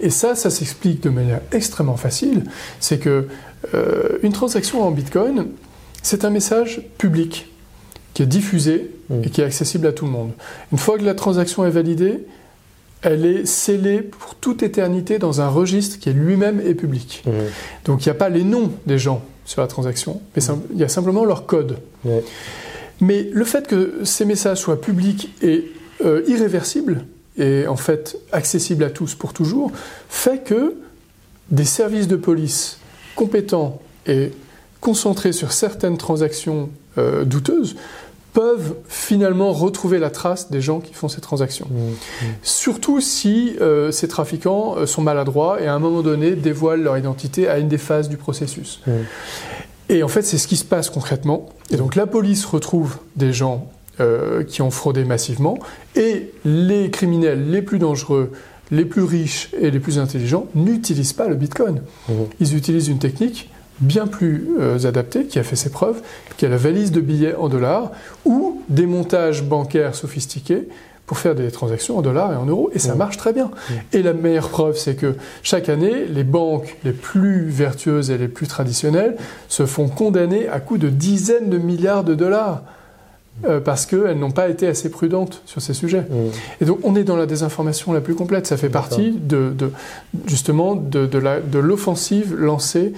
Et 0.00 0.10
ça, 0.10 0.34
ça 0.34 0.48
s'explique 0.48 1.02
de 1.02 1.10
manière 1.10 1.40
extrêmement 1.52 1.96
facile. 1.96 2.44
C'est 2.78 2.98
que 2.98 3.26
euh, 3.74 4.18
une 4.22 4.32
transaction 4.32 4.82
en 4.82 4.90
Bitcoin, 4.90 5.46
c'est 6.02 6.24
un 6.24 6.30
message 6.30 6.82
public 6.98 7.52
qui 8.14 8.22
est 8.22 8.26
diffusé 8.26 8.90
et 9.22 9.30
qui 9.30 9.40
est 9.40 9.44
accessible 9.44 9.86
à 9.86 9.92
tout 9.92 10.04
le 10.04 10.10
monde. 10.10 10.32
Une 10.72 10.78
fois 10.78 10.98
que 10.98 11.04
la 11.04 11.14
transaction 11.14 11.64
est 11.64 11.70
validée, 11.70 12.26
elle 13.02 13.24
est 13.24 13.46
scellée 13.46 14.02
pour 14.02 14.34
toute 14.34 14.62
éternité 14.62 15.18
dans 15.18 15.40
un 15.40 15.48
registre 15.48 15.98
qui 15.98 16.12
lui-même 16.12 16.60
est 16.60 16.74
public. 16.74 17.22
Mmh. 17.26 17.30
Donc 17.84 18.04
il 18.04 18.08
n'y 18.08 18.12
a 18.12 18.14
pas 18.14 18.28
les 18.28 18.44
noms 18.44 18.72
des 18.86 18.98
gens 18.98 19.22
sur 19.44 19.62
la 19.62 19.66
transaction, 19.66 20.20
mais 20.36 20.42
il 20.72 20.78
y 20.78 20.84
a 20.84 20.88
simplement 20.88 21.24
leur 21.24 21.46
code. 21.46 21.78
Mais 23.00 23.28
le 23.32 23.44
fait 23.44 23.66
que 23.66 24.00
ces 24.04 24.24
messages 24.24 24.58
soient 24.58 24.80
publics 24.80 25.30
et 25.42 25.72
euh, 26.04 26.22
irréversibles, 26.28 27.04
et 27.36 27.66
en 27.66 27.76
fait 27.76 28.16
accessibles 28.32 28.84
à 28.84 28.90
tous 28.90 29.14
pour 29.14 29.32
toujours, 29.32 29.72
fait 30.08 30.44
que 30.44 30.74
des 31.50 31.64
services 31.64 32.06
de 32.06 32.16
police 32.16 32.78
compétents 33.16 33.80
et 34.06 34.30
concentrés 34.80 35.32
sur 35.32 35.52
certaines 35.52 35.98
transactions 35.98 36.70
euh, 36.98 37.24
douteuses 37.24 37.76
peuvent 38.32 38.74
finalement 38.88 39.52
retrouver 39.52 39.98
la 39.98 40.10
trace 40.10 40.50
des 40.50 40.60
gens 40.60 40.80
qui 40.80 40.94
font 40.94 41.08
ces 41.08 41.20
transactions. 41.20 41.66
Mmh, 41.70 41.74
mmh. 41.74 42.26
Surtout 42.42 43.00
si 43.00 43.56
euh, 43.60 43.90
ces 43.90 44.08
trafiquants 44.08 44.76
euh, 44.76 44.86
sont 44.86 45.02
maladroits 45.02 45.60
et 45.60 45.66
à 45.66 45.74
un 45.74 45.78
moment 45.78 46.02
donné 46.02 46.32
dévoilent 46.32 46.82
leur 46.82 46.96
identité 46.96 47.48
à 47.48 47.58
une 47.58 47.68
des 47.68 47.78
phases 47.78 48.08
du 48.08 48.16
processus. 48.16 48.80
Mmh. 48.86 48.90
Et 49.88 50.02
en 50.04 50.08
fait, 50.08 50.22
c'est 50.22 50.38
ce 50.38 50.46
qui 50.46 50.56
se 50.56 50.64
passe 50.64 50.88
concrètement. 50.90 51.48
Et 51.70 51.76
donc 51.76 51.96
la 51.96 52.06
police 52.06 52.44
retrouve 52.44 52.98
des 53.16 53.32
gens 53.32 53.68
euh, 54.00 54.44
qui 54.44 54.62
ont 54.62 54.70
fraudé 54.70 55.04
massivement 55.04 55.58
et 55.96 56.30
les 56.44 56.90
criminels 56.90 57.50
les 57.50 57.60
plus 57.60 57.78
dangereux, 57.78 58.30
les 58.70 58.84
plus 58.84 59.02
riches 59.02 59.50
et 59.60 59.70
les 59.70 59.80
plus 59.80 59.98
intelligents 59.98 60.46
n'utilisent 60.54 61.12
pas 61.12 61.28
le 61.28 61.34
Bitcoin. 61.34 61.82
Ils 62.38 62.56
utilisent 62.56 62.88
une 62.88 63.00
technique 63.00 63.50
bien 63.80 64.06
plus 64.06 64.48
euh, 64.58 64.86
adapté, 64.86 65.24
qui 65.24 65.38
a 65.38 65.42
fait 65.42 65.56
ses 65.56 65.70
preuves, 65.70 66.00
qui 66.36 66.46
a 66.46 66.48
la 66.48 66.56
valise 66.56 66.92
de 66.92 67.00
billets 67.00 67.34
en 67.34 67.48
dollars, 67.48 67.92
ou 68.24 68.62
des 68.68 68.86
montages 68.86 69.42
bancaires 69.42 69.94
sophistiqués 69.94 70.68
pour 71.06 71.18
faire 71.18 71.34
des 71.34 71.50
transactions 71.50 71.98
en 71.98 72.02
dollars 72.02 72.32
et 72.32 72.36
en 72.36 72.46
euros, 72.46 72.70
et 72.72 72.78
ça 72.78 72.94
marche 72.94 73.16
très 73.16 73.32
bien. 73.32 73.50
Et 73.92 74.00
la 74.00 74.12
meilleure 74.12 74.48
preuve, 74.48 74.76
c'est 74.76 74.94
que 74.94 75.16
chaque 75.42 75.68
année, 75.68 76.04
les 76.08 76.22
banques 76.22 76.76
les 76.84 76.92
plus 76.92 77.48
vertueuses 77.48 78.12
et 78.12 78.16
les 78.16 78.28
plus 78.28 78.46
traditionnelles 78.46 79.16
se 79.48 79.66
font 79.66 79.88
condamner 79.88 80.48
à 80.48 80.60
coût 80.60 80.78
de 80.78 80.88
dizaines 80.88 81.50
de 81.50 81.58
milliards 81.58 82.04
de 82.04 82.14
dollars. 82.14 82.62
Euh, 83.48 83.58
parce 83.58 83.86
qu'elles 83.86 84.18
n'ont 84.18 84.32
pas 84.32 84.50
été 84.50 84.66
assez 84.66 84.90
prudentes 84.90 85.40
sur 85.46 85.62
ces 85.62 85.72
sujets. 85.72 86.04
Et 86.60 86.66
donc 86.66 86.78
on 86.82 86.94
est 86.94 87.04
dans 87.04 87.16
la 87.16 87.24
désinformation 87.24 87.92
la 87.94 88.02
plus 88.02 88.14
complète. 88.14 88.46
Ça 88.46 88.58
fait 88.58 88.68
partie 88.68 89.12
de, 89.12 89.54
justement 90.26 90.76
de 90.76 91.58
l'offensive 91.58 92.36
lancée 92.36 92.92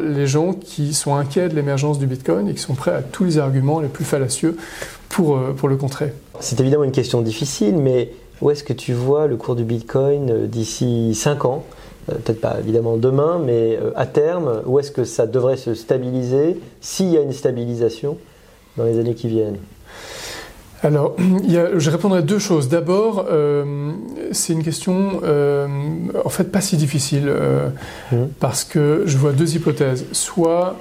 les 0.00 0.26
gens 0.26 0.52
qui 0.52 0.94
sont 0.94 1.14
inquiets 1.14 1.48
de 1.48 1.54
l'émergence 1.54 1.98
du 1.98 2.06
Bitcoin 2.06 2.48
et 2.48 2.54
qui 2.54 2.60
sont 2.60 2.74
prêts 2.74 2.92
à 2.92 3.02
tous 3.02 3.24
les 3.24 3.38
arguments 3.38 3.80
les 3.80 3.88
plus 3.88 4.04
fallacieux 4.04 4.56
pour, 5.08 5.36
euh, 5.36 5.52
pour 5.56 5.68
le 5.68 5.76
contrer. 5.76 6.12
C'est 6.40 6.60
évidemment 6.60 6.84
une 6.84 6.92
question 6.92 7.22
difficile, 7.22 7.76
mais 7.76 8.12
où 8.40 8.50
est-ce 8.50 8.64
que 8.64 8.72
tu 8.72 8.92
vois 8.92 9.26
le 9.26 9.36
cours 9.36 9.56
du 9.56 9.64
Bitcoin 9.64 10.30
euh, 10.30 10.46
d'ici 10.46 11.14
5 11.14 11.44
ans? 11.44 11.64
Euh, 12.10 12.14
Peut-être 12.24 12.40
pas 12.40 12.56
évidemment 12.58 12.96
demain, 12.96 13.40
mais 13.44 13.78
à 13.96 14.06
terme, 14.06 14.62
où 14.66 14.78
est-ce 14.78 14.90
que 14.90 15.04
ça 15.04 15.26
devrait 15.26 15.56
se 15.56 15.74
stabiliser 15.74 16.58
s'il 16.80 17.10
y 17.10 17.18
a 17.18 17.20
une 17.20 17.32
stabilisation 17.32 18.18
dans 18.76 18.84
les 18.84 18.98
années 18.98 19.14
qui 19.14 19.28
viennent? 19.28 19.58
Alors, 20.82 21.16
je 21.76 21.90
répondrai 21.90 22.20
à 22.20 22.22
deux 22.22 22.38
choses. 22.38 22.68
D'abord, 22.68 23.26
euh, 23.30 23.92
c'est 24.32 24.52
une 24.52 24.62
question, 24.62 25.20
euh, 25.24 25.66
en 26.24 26.28
fait, 26.28 26.44
pas 26.44 26.60
si 26.60 26.76
difficile, 26.76 27.26
euh, 27.28 27.68
mmh. 28.12 28.16
parce 28.40 28.64
que 28.64 29.02
je 29.06 29.16
vois 29.18 29.32
deux 29.32 29.56
hypothèses. 29.56 30.06
Soit 30.12 30.76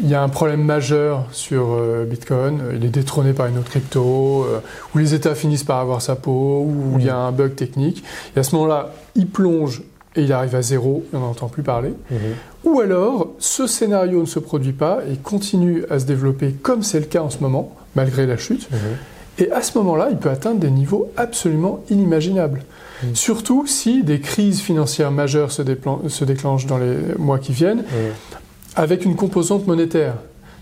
il 0.00 0.08
y 0.08 0.14
a 0.14 0.22
un 0.22 0.28
problème 0.30 0.62
majeur 0.62 1.26
sur 1.32 1.78
Bitcoin, 2.08 2.62
il 2.74 2.82
est 2.82 2.88
détrôné 2.88 3.34
par 3.34 3.46
une 3.46 3.58
autre 3.58 3.68
crypto, 3.68 4.46
où 4.94 4.98
les 4.98 5.12
États 5.12 5.34
finissent 5.34 5.64
par 5.64 5.80
avoir 5.80 6.00
sa 6.00 6.16
peau, 6.16 6.66
où 6.66 6.98
il 6.98 7.04
y 7.04 7.10
a 7.10 7.16
un 7.16 7.30
bug 7.30 7.54
technique. 7.54 8.02
Et 8.34 8.40
à 8.40 8.42
ce 8.42 8.54
moment-là, 8.54 8.94
il 9.16 9.26
plonge 9.26 9.82
et 10.16 10.22
il 10.22 10.32
arrive 10.32 10.54
à 10.54 10.62
zéro, 10.62 11.04
et 11.12 11.16
on 11.16 11.20
n'en 11.20 11.30
entend 11.30 11.48
plus 11.48 11.62
parler. 11.62 11.90
Mmh. 12.10 12.14
Ou 12.64 12.80
alors, 12.80 13.32
ce 13.38 13.66
scénario 13.66 14.22
ne 14.22 14.26
se 14.26 14.38
produit 14.38 14.72
pas 14.72 15.00
et 15.10 15.16
continue 15.16 15.84
à 15.90 15.98
se 15.98 16.06
développer 16.06 16.52
comme 16.52 16.82
c'est 16.82 17.00
le 17.00 17.06
cas 17.06 17.20
en 17.20 17.28
ce 17.28 17.40
moment, 17.40 17.76
malgré 17.94 18.26
la 18.26 18.38
chute. 18.38 18.70
Et 19.42 19.50
à 19.50 19.60
ce 19.60 19.76
moment-là, 19.78 20.08
il 20.10 20.18
peut 20.18 20.30
atteindre 20.30 20.60
des 20.60 20.70
niveaux 20.70 21.10
absolument 21.16 21.82
inimaginables. 21.90 22.62
Mm. 23.02 23.06
Surtout 23.14 23.66
si 23.66 24.04
des 24.04 24.20
crises 24.20 24.60
financières 24.60 25.10
majeures 25.10 25.50
se, 25.50 25.62
se, 26.06 26.24
déclenchent 26.24 26.66
dans 26.66 26.78
les 26.78 26.96
mois 27.18 27.40
qui 27.40 27.50
viennent, 27.50 27.80
mm. 27.80 28.76
avec 28.76 29.04
une 29.04 29.16
composante 29.16 29.66
monétaire. 29.66 30.14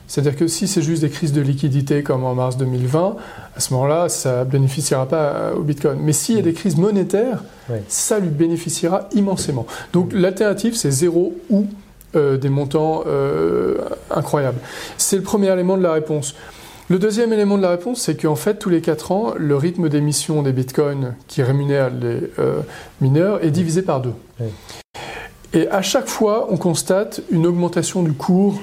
C'est-à-dire 0.08 0.34
que 0.34 0.48
si 0.48 0.66
c'est 0.66 0.80
juste 0.80 1.02
des 1.02 1.10
crises 1.10 1.34
de 1.34 1.42
liquidité 1.42 2.02
comme 2.02 2.24
en 2.24 2.34
mars 2.34 2.56
2020, 2.56 3.16
à 3.54 3.60
ce 3.60 3.74
moment-là, 3.74 4.08
ça 4.08 4.40
ne 4.40 4.50
bénéficiera 4.50 5.06
pas 5.06 5.52
au 5.54 5.60
Bitcoin. 5.60 5.98
Mais 6.00 6.14
s'il 6.14 6.36
y 6.36 6.38
a 6.38 6.40
mm. 6.40 6.44
des 6.44 6.54
crises 6.54 6.78
monétaires, 6.78 7.44
ça 7.86 8.18
lui 8.18 8.30
bénéficiera 8.30 9.10
immensément. 9.12 9.66
Donc 9.92 10.12
l'alternative, 10.14 10.74
c'est 10.74 10.90
zéro 10.90 11.34
ou 11.50 11.66
euh, 12.16 12.38
des 12.38 12.48
montants 12.48 13.04
euh, 13.06 13.76
incroyables. 14.10 14.58
C'est 14.96 15.16
le 15.16 15.22
premier 15.22 15.52
élément 15.52 15.76
de 15.76 15.82
la 15.82 15.92
réponse. 15.92 16.34
Le 16.90 16.98
deuxième 16.98 17.32
élément 17.32 17.56
de 17.56 17.62
la 17.62 17.70
réponse, 17.70 18.00
c'est 18.00 18.20
qu'en 18.20 18.34
fait, 18.34 18.56
tous 18.56 18.68
les 18.68 18.80
4 18.80 19.12
ans, 19.12 19.34
le 19.36 19.54
rythme 19.54 19.88
d'émission 19.88 20.42
des 20.42 20.50
bitcoins 20.50 21.14
qui 21.28 21.40
rémunèrent 21.40 21.90
les 21.90 22.32
euh, 22.40 22.62
mineurs 23.00 23.44
est 23.44 23.52
divisé 23.52 23.82
par 23.82 24.00
deux. 24.00 24.12
Et 25.52 25.68
à 25.68 25.82
chaque 25.82 26.08
fois, 26.08 26.48
on 26.50 26.56
constate 26.56 27.20
une 27.30 27.46
augmentation 27.46 28.02
du 28.02 28.12
cours 28.12 28.60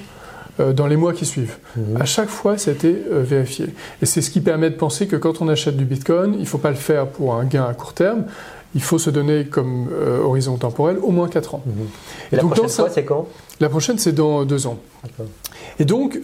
euh, 0.60 0.74
dans 0.74 0.88
les 0.88 0.98
mois 0.98 1.14
qui 1.14 1.26
suivent. 1.26 1.56
Mhm. 1.78 2.02
À 2.02 2.04
chaque 2.04 2.28
fois, 2.28 2.58
ça 2.58 2.72
a 2.72 2.74
été 2.74 3.02
euh, 3.10 3.24
vérifié. 3.24 3.68
Et 4.02 4.06
c'est 4.06 4.22
ce 4.22 4.30
qui 4.30 4.42
permet 4.42 4.72
de 4.72 4.76
penser 4.76 5.08
que 5.08 5.16
quand 5.16 5.42
on 5.42 5.48
achète 5.48 5.78
du 5.78 5.86
bitcoin, 5.86 6.34
il 6.34 6.42
ne 6.42 6.46
faut 6.46 6.58
pas 6.58 6.72
le 6.72 6.76
faire 6.76 7.08
pour 7.08 7.34
un 7.34 7.46
gain 7.46 7.66
à 7.66 7.74
court 7.74 7.94
terme, 7.94 8.26
il 8.76 8.82
faut 8.82 9.00
se 9.00 9.10
donner 9.10 9.46
comme 9.46 9.88
horizon 10.24 10.58
temporel 10.58 10.98
au 11.02 11.12
moins 11.12 11.30
4 11.30 11.56
ans. 11.56 11.64
Mhm. 11.66 11.74
Et, 12.32 12.36
la 12.36 12.44
prochaine 12.44 12.70
fois, 12.70 12.90
c'est 12.90 13.06
quand? 13.06 13.28
La 13.60 13.70
prochaine, 13.70 13.98
c'est 13.98 14.12
dans 14.12 14.46
2 14.46 14.68
ans. 14.68 14.78
Et 15.80 15.86
donc, 15.86 16.20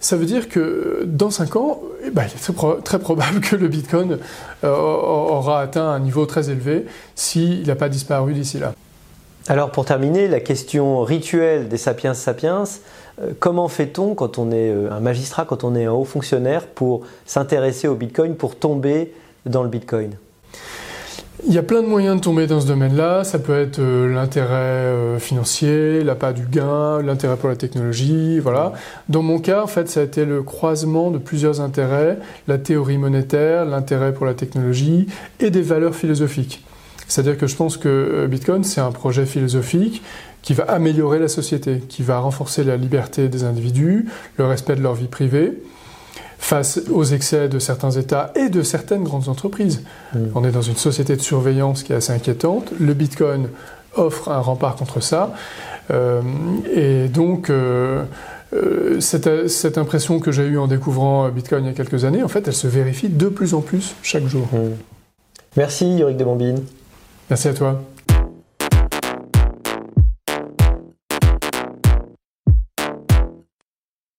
ça 0.00 0.16
veut 0.16 0.24
dire 0.24 0.48
que 0.48 1.02
dans 1.04 1.30
5 1.30 1.56
ans, 1.56 1.82
eh 2.04 2.10
ben, 2.10 2.24
il 2.24 2.34
est 2.34 2.82
très, 2.82 2.98
probable 2.98 3.40
que 3.40 3.54
le 3.54 3.68
Bitcoin 3.68 4.18
euh, 4.64 4.74
aura 4.74 5.60
atteint 5.60 5.88
un 5.88 6.00
niveau 6.00 6.24
très 6.24 6.48
élevé 6.50 6.86
s'il 7.14 7.66
n'a 7.66 7.76
pas 7.76 7.90
disparu 7.90 8.32
d'ici 8.32 8.58
là. 8.58 8.72
Alors 9.46 9.70
pour 9.70 9.84
terminer, 9.84 10.28
la 10.28 10.40
question 10.40 11.02
rituelle 11.02 11.68
des 11.68 11.76
sapiens 11.76 12.14
sapiens, 12.14 12.64
euh, 13.20 13.32
comment 13.38 13.68
fait-on 13.68 14.14
quand 14.14 14.38
on 14.38 14.50
est 14.50 14.70
euh, 14.70 14.90
un 14.90 15.00
magistrat, 15.00 15.44
quand 15.44 15.64
on 15.64 15.74
est 15.74 15.84
un 15.84 15.92
haut 15.92 16.04
fonctionnaire 16.04 16.66
pour 16.66 17.02
s'intéresser 17.26 17.86
au 17.86 17.94
Bitcoin, 17.94 18.36
pour 18.36 18.56
tomber 18.56 19.12
dans 19.44 19.62
le 19.62 19.68
Bitcoin? 19.68 20.12
Il 21.46 21.54
y 21.54 21.58
a 21.58 21.62
plein 21.62 21.82
de 21.82 21.86
moyens 21.86 22.16
de 22.16 22.20
tomber 22.20 22.46
dans 22.46 22.60
ce 22.60 22.66
domaine-là. 22.66 23.24
Ça 23.24 23.38
peut 23.38 23.58
être 23.58 23.78
euh, 23.78 24.12
l'intérêt 24.12 24.54
euh, 24.54 25.18
financier, 25.18 26.02
l'appât 26.04 26.32
du 26.32 26.46
gain, 26.46 27.02
l'intérêt 27.02 27.36
pour 27.36 27.48
la 27.48 27.56
technologie, 27.56 28.38
voilà. 28.38 28.72
Dans 29.08 29.22
mon 29.22 29.38
cas, 29.38 29.62
en 29.62 29.66
fait, 29.66 29.88
ça 29.88 30.00
a 30.00 30.02
été 30.02 30.24
le 30.24 30.42
croisement 30.42 31.10
de 31.10 31.18
plusieurs 31.18 31.60
intérêts, 31.60 32.18
la 32.48 32.58
théorie 32.58 32.98
monétaire, 32.98 33.64
l'intérêt 33.64 34.12
pour 34.12 34.26
la 34.26 34.34
technologie 34.34 35.06
et 35.40 35.50
des 35.50 35.62
valeurs 35.62 35.94
philosophiques. 35.94 36.64
C'est-à-dire 37.08 37.36
que 37.36 37.46
je 37.46 37.56
pense 37.56 37.76
que 37.76 37.88
euh, 37.88 38.26
Bitcoin, 38.26 38.62
c'est 38.62 38.80
un 38.80 38.92
projet 38.92 39.26
philosophique 39.26 40.02
qui 40.42 40.54
va 40.54 40.64
améliorer 40.64 41.18
la 41.18 41.28
société, 41.28 41.82
qui 41.88 42.02
va 42.02 42.18
renforcer 42.18 42.64
la 42.64 42.76
liberté 42.76 43.28
des 43.28 43.44
individus, 43.44 44.06
le 44.38 44.46
respect 44.46 44.76
de 44.76 44.82
leur 44.82 44.94
vie 44.94 45.08
privée, 45.08 45.52
face 46.40 46.80
aux 46.90 47.04
excès 47.04 47.48
de 47.48 47.58
certains 47.58 47.90
États 47.90 48.32
et 48.34 48.48
de 48.48 48.62
certaines 48.62 49.04
grandes 49.04 49.28
entreprises. 49.28 49.82
Mm. 50.14 50.18
On 50.34 50.42
est 50.42 50.50
dans 50.50 50.62
une 50.62 50.74
société 50.74 51.14
de 51.14 51.20
surveillance 51.20 51.82
qui 51.82 51.92
est 51.92 51.96
assez 51.96 52.12
inquiétante. 52.12 52.72
Le 52.80 52.94
Bitcoin 52.94 53.48
offre 53.94 54.30
un 54.30 54.40
rempart 54.40 54.74
contre 54.74 55.00
ça. 55.00 55.34
Euh, 55.90 56.22
et 56.74 57.08
donc, 57.08 57.50
euh, 57.50 58.04
euh, 58.54 59.00
cette, 59.00 59.78
impression 59.78 60.18
que 60.18 60.32
j'ai 60.32 60.44
eue 60.46 60.58
en 60.58 60.66
découvrant 60.66 61.28
Bitcoin 61.28 61.64
il 61.64 61.68
y 61.68 61.70
a 61.70 61.74
quelques 61.74 62.04
années, 62.04 62.22
en 62.22 62.28
fait, 62.28 62.48
elle 62.48 62.54
se 62.54 62.66
vérifie 62.66 63.10
de 63.10 63.28
plus 63.28 63.52
en 63.52 63.60
plus 63.60 63.94
chaque 64.02 64.26
jour. 64.26 64.48
Mm. 64.52 64.70
Merci, 65.56 65.98
Yorick 65.98 66.16
de 66.16 66.24
Bombine. 66.24 66.62
Merci 67.28 67.48
à 67.48 67.54
toi. 67.54 67.82